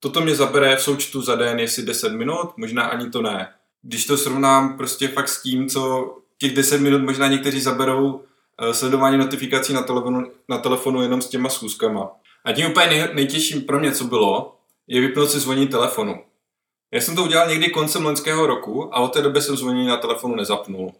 Toto 0.00 0.20
mě 0.20 0.34
zabere 0.34 0.76
v 0.76 0.82
součtu 0.82 1.22
za 1.22 1.34
den, 1.34 1.60
jestli 1.60 1.82
10 1.82 2.12
minut, 2.12 2.52
možná 2.56 2.82
ani 2.82 3.10
to 3.10 3.22
ne. 3.22 3.48
Když 3.82 4.06
to 4.06 4.16
srovnám 4.16 4.76
prostě 4.76 5.08
fakt 5.08 5.28
s 5.28 5.42
tím, 5.42 5.68
co 5.68 6.14
těch 6.38 6.54
10 6.54 6.80
minut 6.80 7.02
možná 7.02 7.26
někteří 7.26 7.60
zaberou 7.60 8.24
eh, 8.58 8.74
sledování 8.74 9.18
notifikací 9.18 9.72
na 9.72 9.82
telefonu, 9.82 10.30
na 10.48 10.58
telefonu 10.58 11.02
jenom 11.02 11.22
s 11.22 11.28
těma 11.28 11.48
schůzkama. 11.48 12.10
A 12.44 12.52
tím 12.52 12.70
úplně 12.70 12.86
nej, 12.86 13.08
nejtěžším 13.14 13.62
pro 13.62 13.80
mě, 13.80 13.92
co 13.92 14.04
bylo, 14.04 14.56
je 14.86 15.00
vypnout 15.00 15.30
si 15.30 15.40
zvoní 15.40 15.68
telefonu. 15.68 16.24
Já 16.92 17.00
jsem 17.00 17.16
to 17.16 17.24
udělal 17.24 17.48
někdy 17.48 17.70
koncem 17.70 18.04
loňského 18.04 18.46
roku 18.46 18.94
a 18.94 19.00
od 19.00 19.08
té 19.08 19.22
doby 19.22 19.42
jsem 19.42 19.56
zvonění 19.56 19.86
na 19.86 19.96
telefonu 19.96 20.36
nezapnul. 20.36 20.92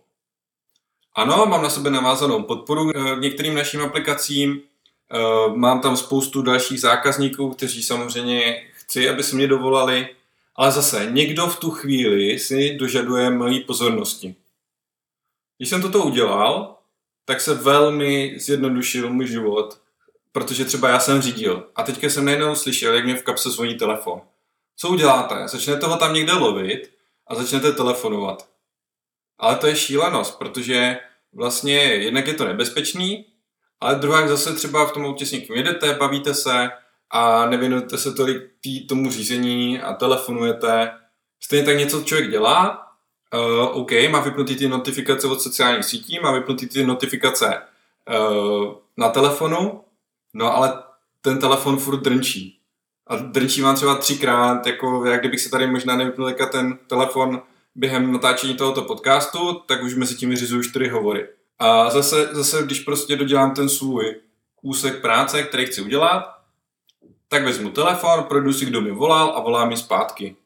Ano, 1.14 1.46
mám 1.46 1.62
na 1.62 1.70
sebe 1.70 1.90
navázanou 1.90 2.42
podporu 2.42 2.90
eh, 2.90 3.16
k 3.16 3.20
některým 3.20 3.54
našim 3.54 3.80
aplikacím, 3.80 4.60
eh, 4.60 5.18
mám 5.54 5.80
tam 5.80 5.96
spoustu 5.96 6.42
dalších 6.42 6.80
zákazníků, 6.80 7.50
kteří 7.50 7.82
samozřejmě 7.82 8.66
chci, 8.72 9.08
aby 9.08 9.22
se 9.22 9.36
mě 9.36 9.46
dovolali, 9.46 10.08
ale 10.56 10.72
zase 10.72 11.06
někdo 11.10 11.46
v 11.46 11.58
tu 11.58 11.70
chvíli 11.70 12.38
si 12.38 12.76
dožaduje 12.76 13.30
mojí 13.30 13.60
pozornosti. 13.60 14.34
Když 15.56 15.68
jsem 15.68 15.82
toto 15.82 16.04
udělal, 16.04 16.76
tak 17.24 17.40
se 17.40 17.54
velmi 17.54 18.34
zjednodušil 18.38 19.12
můj 19.12 19.26
život 19.26 19.78
protože 20.32 20.64
třeba 20.64 20.88
já 20.88 21.00
jsem 21.00 21.22
řídil 21.22 21.68
a 21.76 21.82
teďka 21.82 22.06
jsem 22.06 22.24
najednou 22.24 22.54
slyšel, 22.54 22.94
jak 22.94 23.04
mě 23.04 23.16
v 23.16 23.22
kapse 23.22 23.50
zvoní 23.50 23.74
telefon. 23.74 24.20
Co 24.76 24.88
uděláte? 24.88 25.48
Začnete 25.48 25.86
ho 25.86 25.96
tam 25.96 26.14
někde 26.14 26.32
lovit 26.32 26.90
a 27.26 27.34
začnete 27.34 27.72
telefonovat. 27.72 28.48
Ale 29.38 29.56
to 29.56 29.66
je 29.66 29.76
šílenost, 29.76 30.38
protože 30.38 30.98
vlastně 31.32 31.76
jednak 31.76 32.26
je 32.26 32.34
to 32.34 32.44
nebezpečný, 32.44 33.26
ale 33.80 33.94
druhá 33.94 34.28
zase 34.28 34.54
třeba 34.54 34.86
v 34.86 34.92
tom 34.92 35.04
autě 35.04 35.26
s 35.26 35.32
někým 35.32 35.56
jedete, 35.56 35.94
bavíte 35.94 36.34
se 36.34 36.70
a 37.10 37.46
nevěnujete 37.46 37.98
se 37.98 38.14
tolik 38.14 38.42
tý, 38.60 38.86
tomu 38.86 39.10
řízení 39.10 39.80
a 39.80 39.94
telefonujete. 39.94 40.90
Stejně 41.40 41.66
tak 41.66 41.78
něco 41.78 42.02
člověk 42.02 42.30
dělá, 42.30 42.86
uh, 43.34 43.80
OK, 43.80 43.90
má 44.10 44.20
vypnutý 44.20 44.56
ty 44.56 44.68
notifikace 44.68 45.26
od 45.26 45.42
sociálních 45.42 45.84
sítí, 45.84 46.18
má 46.22 46.32
vypnutý 46.32 46.68
ty 46.68 46.86
notifikace 46.86 47.62
uh, 48.08 48.74
na 48.96 49.08
telefonu, 49.08 49.84
no 50.34 50.56
ale 50.56 50.82
ten 51.20 51.38
telefon 51.38 51.78
furt 51.78 52.00
drnčí. 52.00 52.58
A 53.06 53.16
drnčí 53.16 53.62
vám 53.62 53.76
třeba 53.76 53.94
třikrát, 53.94 54.66
jako 54.66 55.04
jak 55.04 55.20
kdybych 55.20 55.40
se 55.40 55.50
tady 55.50 55.66
možná 55.66 55.96
nevypnul 55.96 56.32
ten 56.52 56.78
telefon 56.86 57.42
během 57.78 58.12
natáčení 58.12 58.54
tohoto 58.54 58.82
podcastu, 58.82 59.54
tak 59.66 59.82
už 59.82 59.94
mezi 59.94 60.14
tím 60.14 60.30
vyřizuju 60.30 60.62
čtyři 60.62 60.88
hovory. 60.88 61.28
A 61.58 61.90
zase, 61.90 62.28
zase, 62.32 62.62
když 62.62 62.80
prostě 62.80 63.16
dodělám 63.16 63.54
ten 63.54 63.68
svůj 63.68 64.20
úsek 64.62 65.00
práce, 65.00 65.42
který 65.42 65.66
chci 65.66 65.80
udělat, 65.80 66.38
tak 67.28 67.44
vezmu 67.44 67.70
telefon, 67.70 68.24
projdu 68.24 68.52
si, 68.52 68.66
kdo 68.66 68.80
mi 68.80 68.90
volal 68.90 69.32
a 69.36 69.40
volá 69.40 69.64
mi 69.64 69.76
zpátky. 69.76 70.36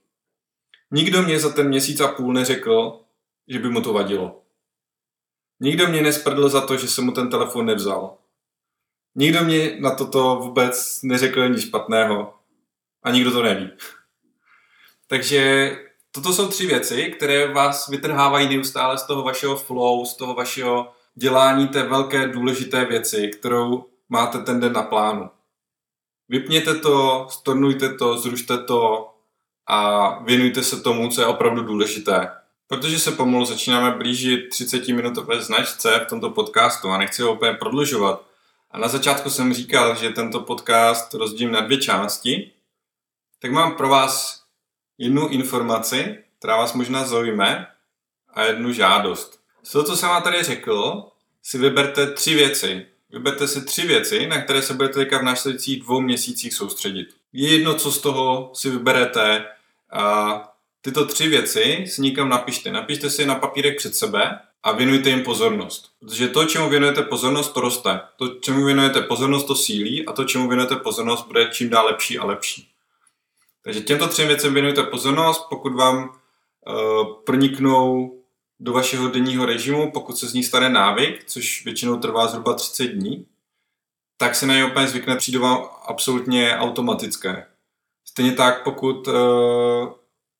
Nikdo 0.90 1.23
mě 1.23 1.40
za 1.40 1.53
ten 1.53 1.68
měsíc 1.68 2.01
a 2.01 2.09
půl 2.09 2.33
neřekl, 2.33 3.01
že 3.49 3.59
by 3.59 3.71
mu 3.71 3.81
to 3.81 3.92
vadilo. 3.92 4.42
Nikdo 5.61 5.88
mě 5.88 6.03
nesprdl 6.03 6.49
za 6.49 6.61
to, 6.61 6.77
že 6.77 6.88
jsem 6.88 7.05
mu 7.05 7.12
ten 7.12 7.31
telefon 7.31 7.66
nevzal. 7.66 8.16
Nikdo 9.14 9.45
mě 9.45 9.77
na 9.81 9.95
toto 9.95 10.37
vůbec 10.42 11.03
neřekl 11.03 11.49
nic 11.49 11.62
špatného. 11.62 12.35
A 13.03 13.11
nikdo 13.11 13.31
to 13.31 13.42
neví. 13.42 13.71
Takže 15.07 15.71
toto 16.12 16.33
jsou 16.33 16.48
tři 16.48 16.66
věci, 16.66 17.12
které 17.16 17.53
vás 17.53 17.88
vytrhávají 17.88 18.48
neustále 18.48 18.98
z 18.98 19.03
toho 19.03 19.22
vašeho 19.22 19.57
flow, 19.57 20.07
z 20.07 20.14
toho 20.14 20.35
vašeho 20.35 20.92
dělání 21.14 21.68
té 21.68 21.83
velké 21.83 22.29
důležité 22.29 22.85
věci, 22.85 23.29
kterou 23.29 23.85
máte 24.09 24.38
ten 24.38 24.61
den 24.61 24.72
na 24.72 24.83
plánu. 24.83 25.31
Vypněte 26.29 26.75
to, 26.75 27.27
stornujte 27.31 27.94
to, 27.94 28.18
zrušte 28.18 28.59
to 28.59 29.11
a 29.66 30.09
věnujte 30.22 30.62
se 30.62 30.81
tomu, 30.81 31.09
co 31.09 31.20
je 31.20 31.27
opravdu 31.27 31.62
důležité. 31.62 32.31
Protože 32.66 32.98
se 32.98 33.12
pomalu 33.12 33.44
začínáme 33.44 33.90
blížit 33.90 34.48
30 34.48 34.88
minutové 34.88 35.42
značce 35.42 36.01
v 36.07 36.09
tomto 36.09 36.31
podcastu 36.31 36.88
a 36.88 36.98
nechci 36.98 37.22
ho 37.22 37.35
úplně 37.35 37.53
prodlužovat. 37.53 38.22
A 38.70 38.79
na 38.79 38.88
začátku 38.88 39.31
jsem 39.31 39.55
říkal, 39.55 39.96
že 39.96 40.11
tento 40.11 40.40
podcast 40.40 41.14
rozdělím 41.14 41.53
na 41.53 41.61
dvě 41.61 41.79
části. 41.79 42.51
Tak 43.38 43.51
mám 43.51 43.75
pro 43.75 43.88
vás 43.88 44.41
jednu 44.98 45.28
informaci, 45.28 46.18
která 46.38 46.57
vás 46.57 46.74
možná 46.74 47.05
zaujme, 47.05 47.66
a 48.35 48.44
jednu 48.44 48.72
žádost. 48.72 49.40
Z 49.62 49.72
toho, 49.72 49.85
co 49.85 49.96
jsem 49.96 50.09
vám 50.09 50.22
tady 50.22 50.42
řekl, 50.42 51.05
si 51.42 51.59
vyberte 51.59 52.07
tři 52.07 52.35
věci. 52.35 52.87
Vyberte 53.11 53.48
si 53.48 53.64
tři 53.64 53.87
věci, 53.87 54.26
na 54.26 54.42
které 54.42 54.62
se 54.62 54.74
budete 54.74 54.94
teďka 54.94 55.18
v 55.18 55.22
následujících 55.22 55.83
dvou 55.83 56.00
měsících 56.00 56.55
soustředit. 56.55 57.09
Je 57.33 57.52
jedno, 57.52 57.74
co 57.74 57.92
z 57.92 58.00
toho 58.00 58.50
si 58.55 58.70
vyberete 58.70 59.46
a 59.92 60.35
tyto 60.81 61.05
tři 61.05 61.28
věci 61.28 61.85
si 61.88 62.02
někam 62.02 62.28
napište. 62.28 62.72
Napište 62.72 63.11
si 63.11 63.22
je 63.22 63.26
na 63.26 63.35
papírek 63.35 63.78
před 63.78 63.94
sebe 63.94 64.38
a 64.62 64.72
věnujte 64.72 65.11
jim 65.11 65.22
pozornost. 65.22 65.90
Protože 66.00 66.28
to, 66.28 66.44
čemu 66.44 66.68
věnujete 66.68 67.02
pozornost, 67.02 67.55
to 67.55 67.61
roste. 67.61 68.00
To, 68.16 68.28
čemu 68.28 68.64
věnujete 68.64 69.00
pozornost, 69.00 69.44
to 69.44 69.55
sílí 69.55 70.07
a 70.07 70.12
to, 70.12 70.24
čemu 70.24 70.48
věnujete 70.48 70.76
pozornost, 70.76 71.26
bude 71.26 71.48
čím 71.52 71.70
dál 71.70 71.87
lepší 71.87 72.18
a 72.18 72.24
lepší. 72.24 72.71
Takže 73.64 73.81
těmto 73.81 74.09
třem 74.09 74.29
věcem 74.29 74.55
věnujte 74.55 74.83
pozornost, 74.83 75.46
pokud 75.51 75.75
vám 75.75 76.05
uh, 76.09 77.14
proniknou 77.27 78.18
do 78.61 78.72
vašeho 78.72 79.09
denního 79.09 79.46
režimu, 79.46 79.90
pokud 79.90 80.18
se 80.18 80.29
z 80.29 80.35
ní 80.35 80.42
stane 80.42 80.68
návyk, 80.68 81.25
což 81.25 81.64
většinou 81.64 81.96
trvá 81.96 82.27
zhruba 82.27 82.55
30 82.55 82.87
dní, 82.87 83.27
tak 84.16 84.35
se 84.35 84.46
na 84.46 84.55
ně 84.55 84.64
úplně 84.64 84.88
zvykne, 84.88 85.16
přijde 85.16 85.38
vám 85.38 85.64
absolutně 85.88 86.57
automatické. 86.57 87.46
Stejně 88.05 88.33
tak, 88.33 88.64
pokud 88.64 89.09
uh, 89.09 89.14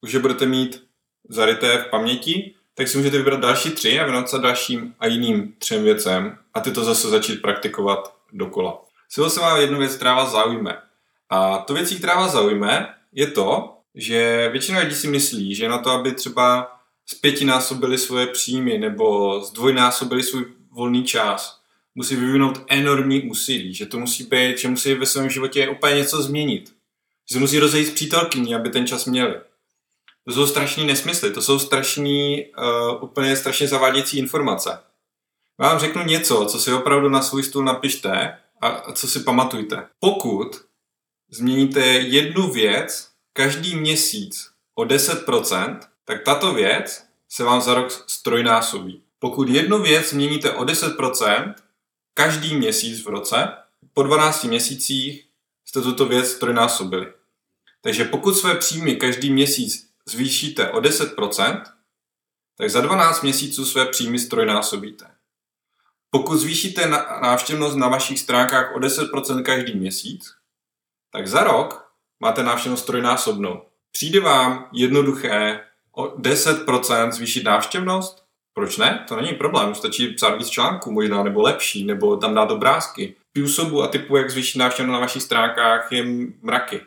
už 0.01 0.13
je 0.13 0.19
budete 0.19 0.47
mít 0.47 0.85
zaryté 1.29 1.79
v 1.79 1.91
paměti, 1.91 2.55
tak 2.75 2.89
si 2.89 2.99
můžete 2.99 3.19
vybrat 3.19 3.41
další 3.41 3.71
tři 3.71 4.01
a 4.01 4.05
věnovat 4.05 4.31
se 4.31 4.39
dalším 4.39 4.95
a 4.99 5.07
jiným 5.07 5.55
třem 5.59 5.85
věcem 5.85 6.39
a 6.55 6.61
ty 6.61 6.73
to 6.73 6.85
zase 6.85 7.09
začít 7.09 7.43
praktikovat 7.43 8.17
dokola. 8.33 8.83
Svěl 9.09 9.31
se 9.31 9.41
vám 9.41 9.61
jednu 9.61 9.79
věc, 9.79 9.97
která 9.97 10.15
vás 10.15 10.31
zaujme. 10.31 10.83
A 11.31 11.59
to 11.59 11.75
věcí, 11.75 11.99
která 11.99 12.15
vás 12.15 12.33
zaujme, 12.33 12.95
je 13.13 13.27
to, 13.27 13.79
že 13.95 14.49
většina 14.53 14.79
lidí 14.79 14.95
si 14.95 15.09
myslí, 15.09 15.55
že 15.55 15.69
na 15.69 15.79
to, 15.79 15.91
aby 15.91 16.13
třeba 16.13 16.77
zpětinásobili 17.07 17.99
svoje 17.99 18.27
příjmy 18.27 18.79
nebo 18.79 19.41
zdvojnásobili 19.41 20.23
svůj 20.23 20.45
volný 20.71 21.05
čas, 21.05 21.61
musí 21.95 22.17
vyvinout 22.17 22.65
enormní 22.69 23.23
úsilí, 23.23 23.75
že 23.75 23.87
to 23.87 23.99
musí 23.99 24.25
být, 24.25 24.59
že 24.59 24.69
musí 24.69 24.95
ve 24.95 25.07
svém 25.07 25.31
životě 25.31 25.69
úplně 25.69 25.95
něco 25.95 26.23
změnit. 26.23 26.73
Že 27.31 27.35
se 27.35 27.41
musí 27.41 27.59
rozejít 27.59 27.89
s 27.89 27.95
přítelkyní, 27.95 28.55
aby 28.55 28.71
ten 28.71 28.87
čas 28.87 29.05
měli. 29.05 29.35
To 30.25 30.33
jsou 30.33 30.47
strašný 30.47 30.87
nesmysly, 30.87 31.31
to 31.31 31.43
jsou 31.43 31.59
strašný, 31.59 32.47
uh, 32.59 33.05
úplně 33.05 33.37
strašně 33.37 33.69
zavádějící 33.69 34.19
informace. 34.19 34.79
Vám 35.59 35.79
řeknu 35.79 36.05
něco, 36.05 36.47
co 36.47 36.61
si 36.61 36.73
opravdu 36.73 37.09
na 37.09 37.23
svůj 37.23 37.43
stůl 37.43 37.65
napište 37.65 38.39
a, 38.61 38.69
a 38.69 38.93
co 38.93 39.09
si 39.09 39.21
pamatujte. 39.21 39.87
Pokud 40.01 40.57
změníte 41.33 41.81
jednu 41.87 42.51
věc 42.51 43.09
každý 43.33 43.77
měsíc 43.77 44.51
o 44.75 44.83
10%, 44.83 45.81
tak 46.05 46.25
tato 46.25 46.55
věc 46.55 47.05
se 47.29 47.45
vám 47.45 47.61
za 47.61 47.75
rok 47.75 47.93
strojnásobí. 48.07 49.03
Pokud 49.19 49.49
jednu 49.49 49.83
věc 49.83 50.11
změníte 50.11 50.53
o 50.53 50.65
10% 50.65 51.55
každý 52.15 52.57
měsíc 52.57 53.05
v 53.05 53.09
roce, 53.09 53.49
po 53.93 54.03
12 54.03 54.45
měsících 54.45 55.29
jste 55.65 55.81
tuto 55.81 56.07
věc 56.07 56.31
strojnásobili. 56.31 57.13
Takže 57.81 58.05
pokud 58.05 58.35
své 58.35 58.55
příjmy 58.55 58.97
každý 58.97 59.31
měsíc 59.31 59.89
zvýšíte 60.07 60.71
o 60.71 60.81
10%, 60.81 61.63
tak 62.59 62.71
za 62.71 62.81
12 62.81 63.23
měsíců 63.23 63.65
své 63.65 63.87
příjmy 63.87 64.19
strojnásobíte. 64.19 65.07
Pokud 66.11 66.37
zvýšíte 66.37 66.87
návštěvnost 67.23 67.77
na 67.77 67.89
vašich 67.89 68.19
stránkách 68.19 68.77
o 68.77 68.79
10% 68.79 69.43
každý 69.43 69.75
měsíc, 69.75 70.35
tak 71.13 71.29
za 71.29 71.45
rok 71.45 71.85
máte 72.21 72.43
návštěvnost 72.43 72.87
trojnásobnou. 72.87 73.63
Přijde 73.93 74.21
vám 74.21 74.69
jednoduché 74.73 75.61
o 75.93 76.05
10% 76.05 77.11
zvýšit 77.11 77.45
návštěvnost? 77.45 78.23
Proč 78.55 78.77
ne? 78.77 79.05
To 79.09 79.17
není 79.17 79.33
problém, 79.33 79.75
stačí 79.75 80.07
psát 80.09 80.39
víc 80.39 80.49
článků 80.49 80.93
možná, 80.93 81.23
nebo 81.23 81.43
lepší, 81.43 81.85
nebo 81.85 82.17
tam 82.17 82.35
dát 82.35 82.51
obrázky. 82.51 83.15
Způsobu 83.31 83.83
a 83.83 83.89
typu, 83.89 84.17
jak 84.17 84.31
zvýšit 84.31 84.59
návštěvnost 84.59 84.93
na 84.93 85.01
vašich 85.01 85.23
stránkách 85.23 85.93
je 85.93 86.05
mraky. 86.43 86.81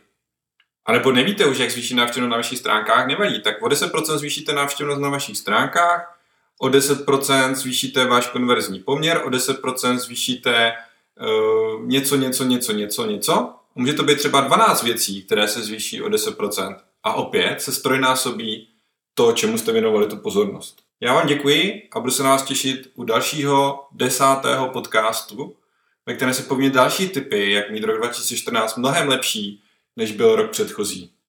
A 0.85 0.91
nebo 0.91 1.11
nevíte 1.11 1.45
už, 1.45 1.57
jak 1.57 1.71
zvýšit 1.71 1.93
návštěvnost 1.93 2.31
na 2.31 2.38
vašich 2.38 2.59
stránkách, 2.59 3.07
nevadí. 3.07 3.41
Tak 3.41 3.61
o 3.61 3.65
10% 3.65 4.17
zvýšíte 4.17 4.53
návštěvnost 4.53 5.01
na 5.01 5.09
vašich 5.09 5.38
stránkách, 5.38 6.19
o 6.59 6.67
10% 6.67 7.55
zvýšíte 7.55 8.05
váš 8.05 8.27
konverzní 8.27 8.79
poměr, 8.79 9.21
o 9.25 9.29
10% 9.29 9.97
zvýšíte 9.97 10.73
uh, 11.21 11.85
něco, 11.85 12.15
něco, 12.15 12.43
něco, 12.43 12.73
něco, 12.73 13.05
něco. 13.05 13.55
Může 13.75 13.93
to 13.93 14.03
být 14.03 14.17
třeba 14.17 14.41
12 14.41 14.83
věcí, 14.83 15.23
které 15.23 15.47
se 15.47 15.61
zvýší 15.63 16.01
o 16.01 16.09
10%. 16.09 16.75
A 17.03 17.13
opět 17.13 17.61
se 17.61 17.71
strojnásobí 17.71 18.67
to, 19.13 19.33
čemu 19.33 19.57
jste 19.57 19.71
věnovali 19.71 20.07
tu 20.07 20.17
pozornost. 20.17 20.83
Já 21.01 21.13
vám 21.13 21.27
děkuji 21.27 21.89
a 21.91 21.99
budu 21.99 22.11
se 22.11 22.23
na 22.23 22.29
vás 22.29 22.43
těšit 22.43 22.91
u 22.95 23.03
dalšího 23.03 23.88
desátého 23.91 24.69
podcastu, 24.69 25.55
ve 26.05 26.13
kterém 26.13 26.33
se 26.33 26.43
povíme 26.43 26.73
další 26.73 27.09
typy, 27.09 27.51
jak 27.51 27.71
mít 27.71 27.83
rok 27.83 27.97
2014 27.97 28.77
mnohem 28.77 29.07
lepší, 29.07 29.63
než 29.95 30.11
byl 30.11 30.35
rok 30.35 30.51
předchozí. 30.51 31.14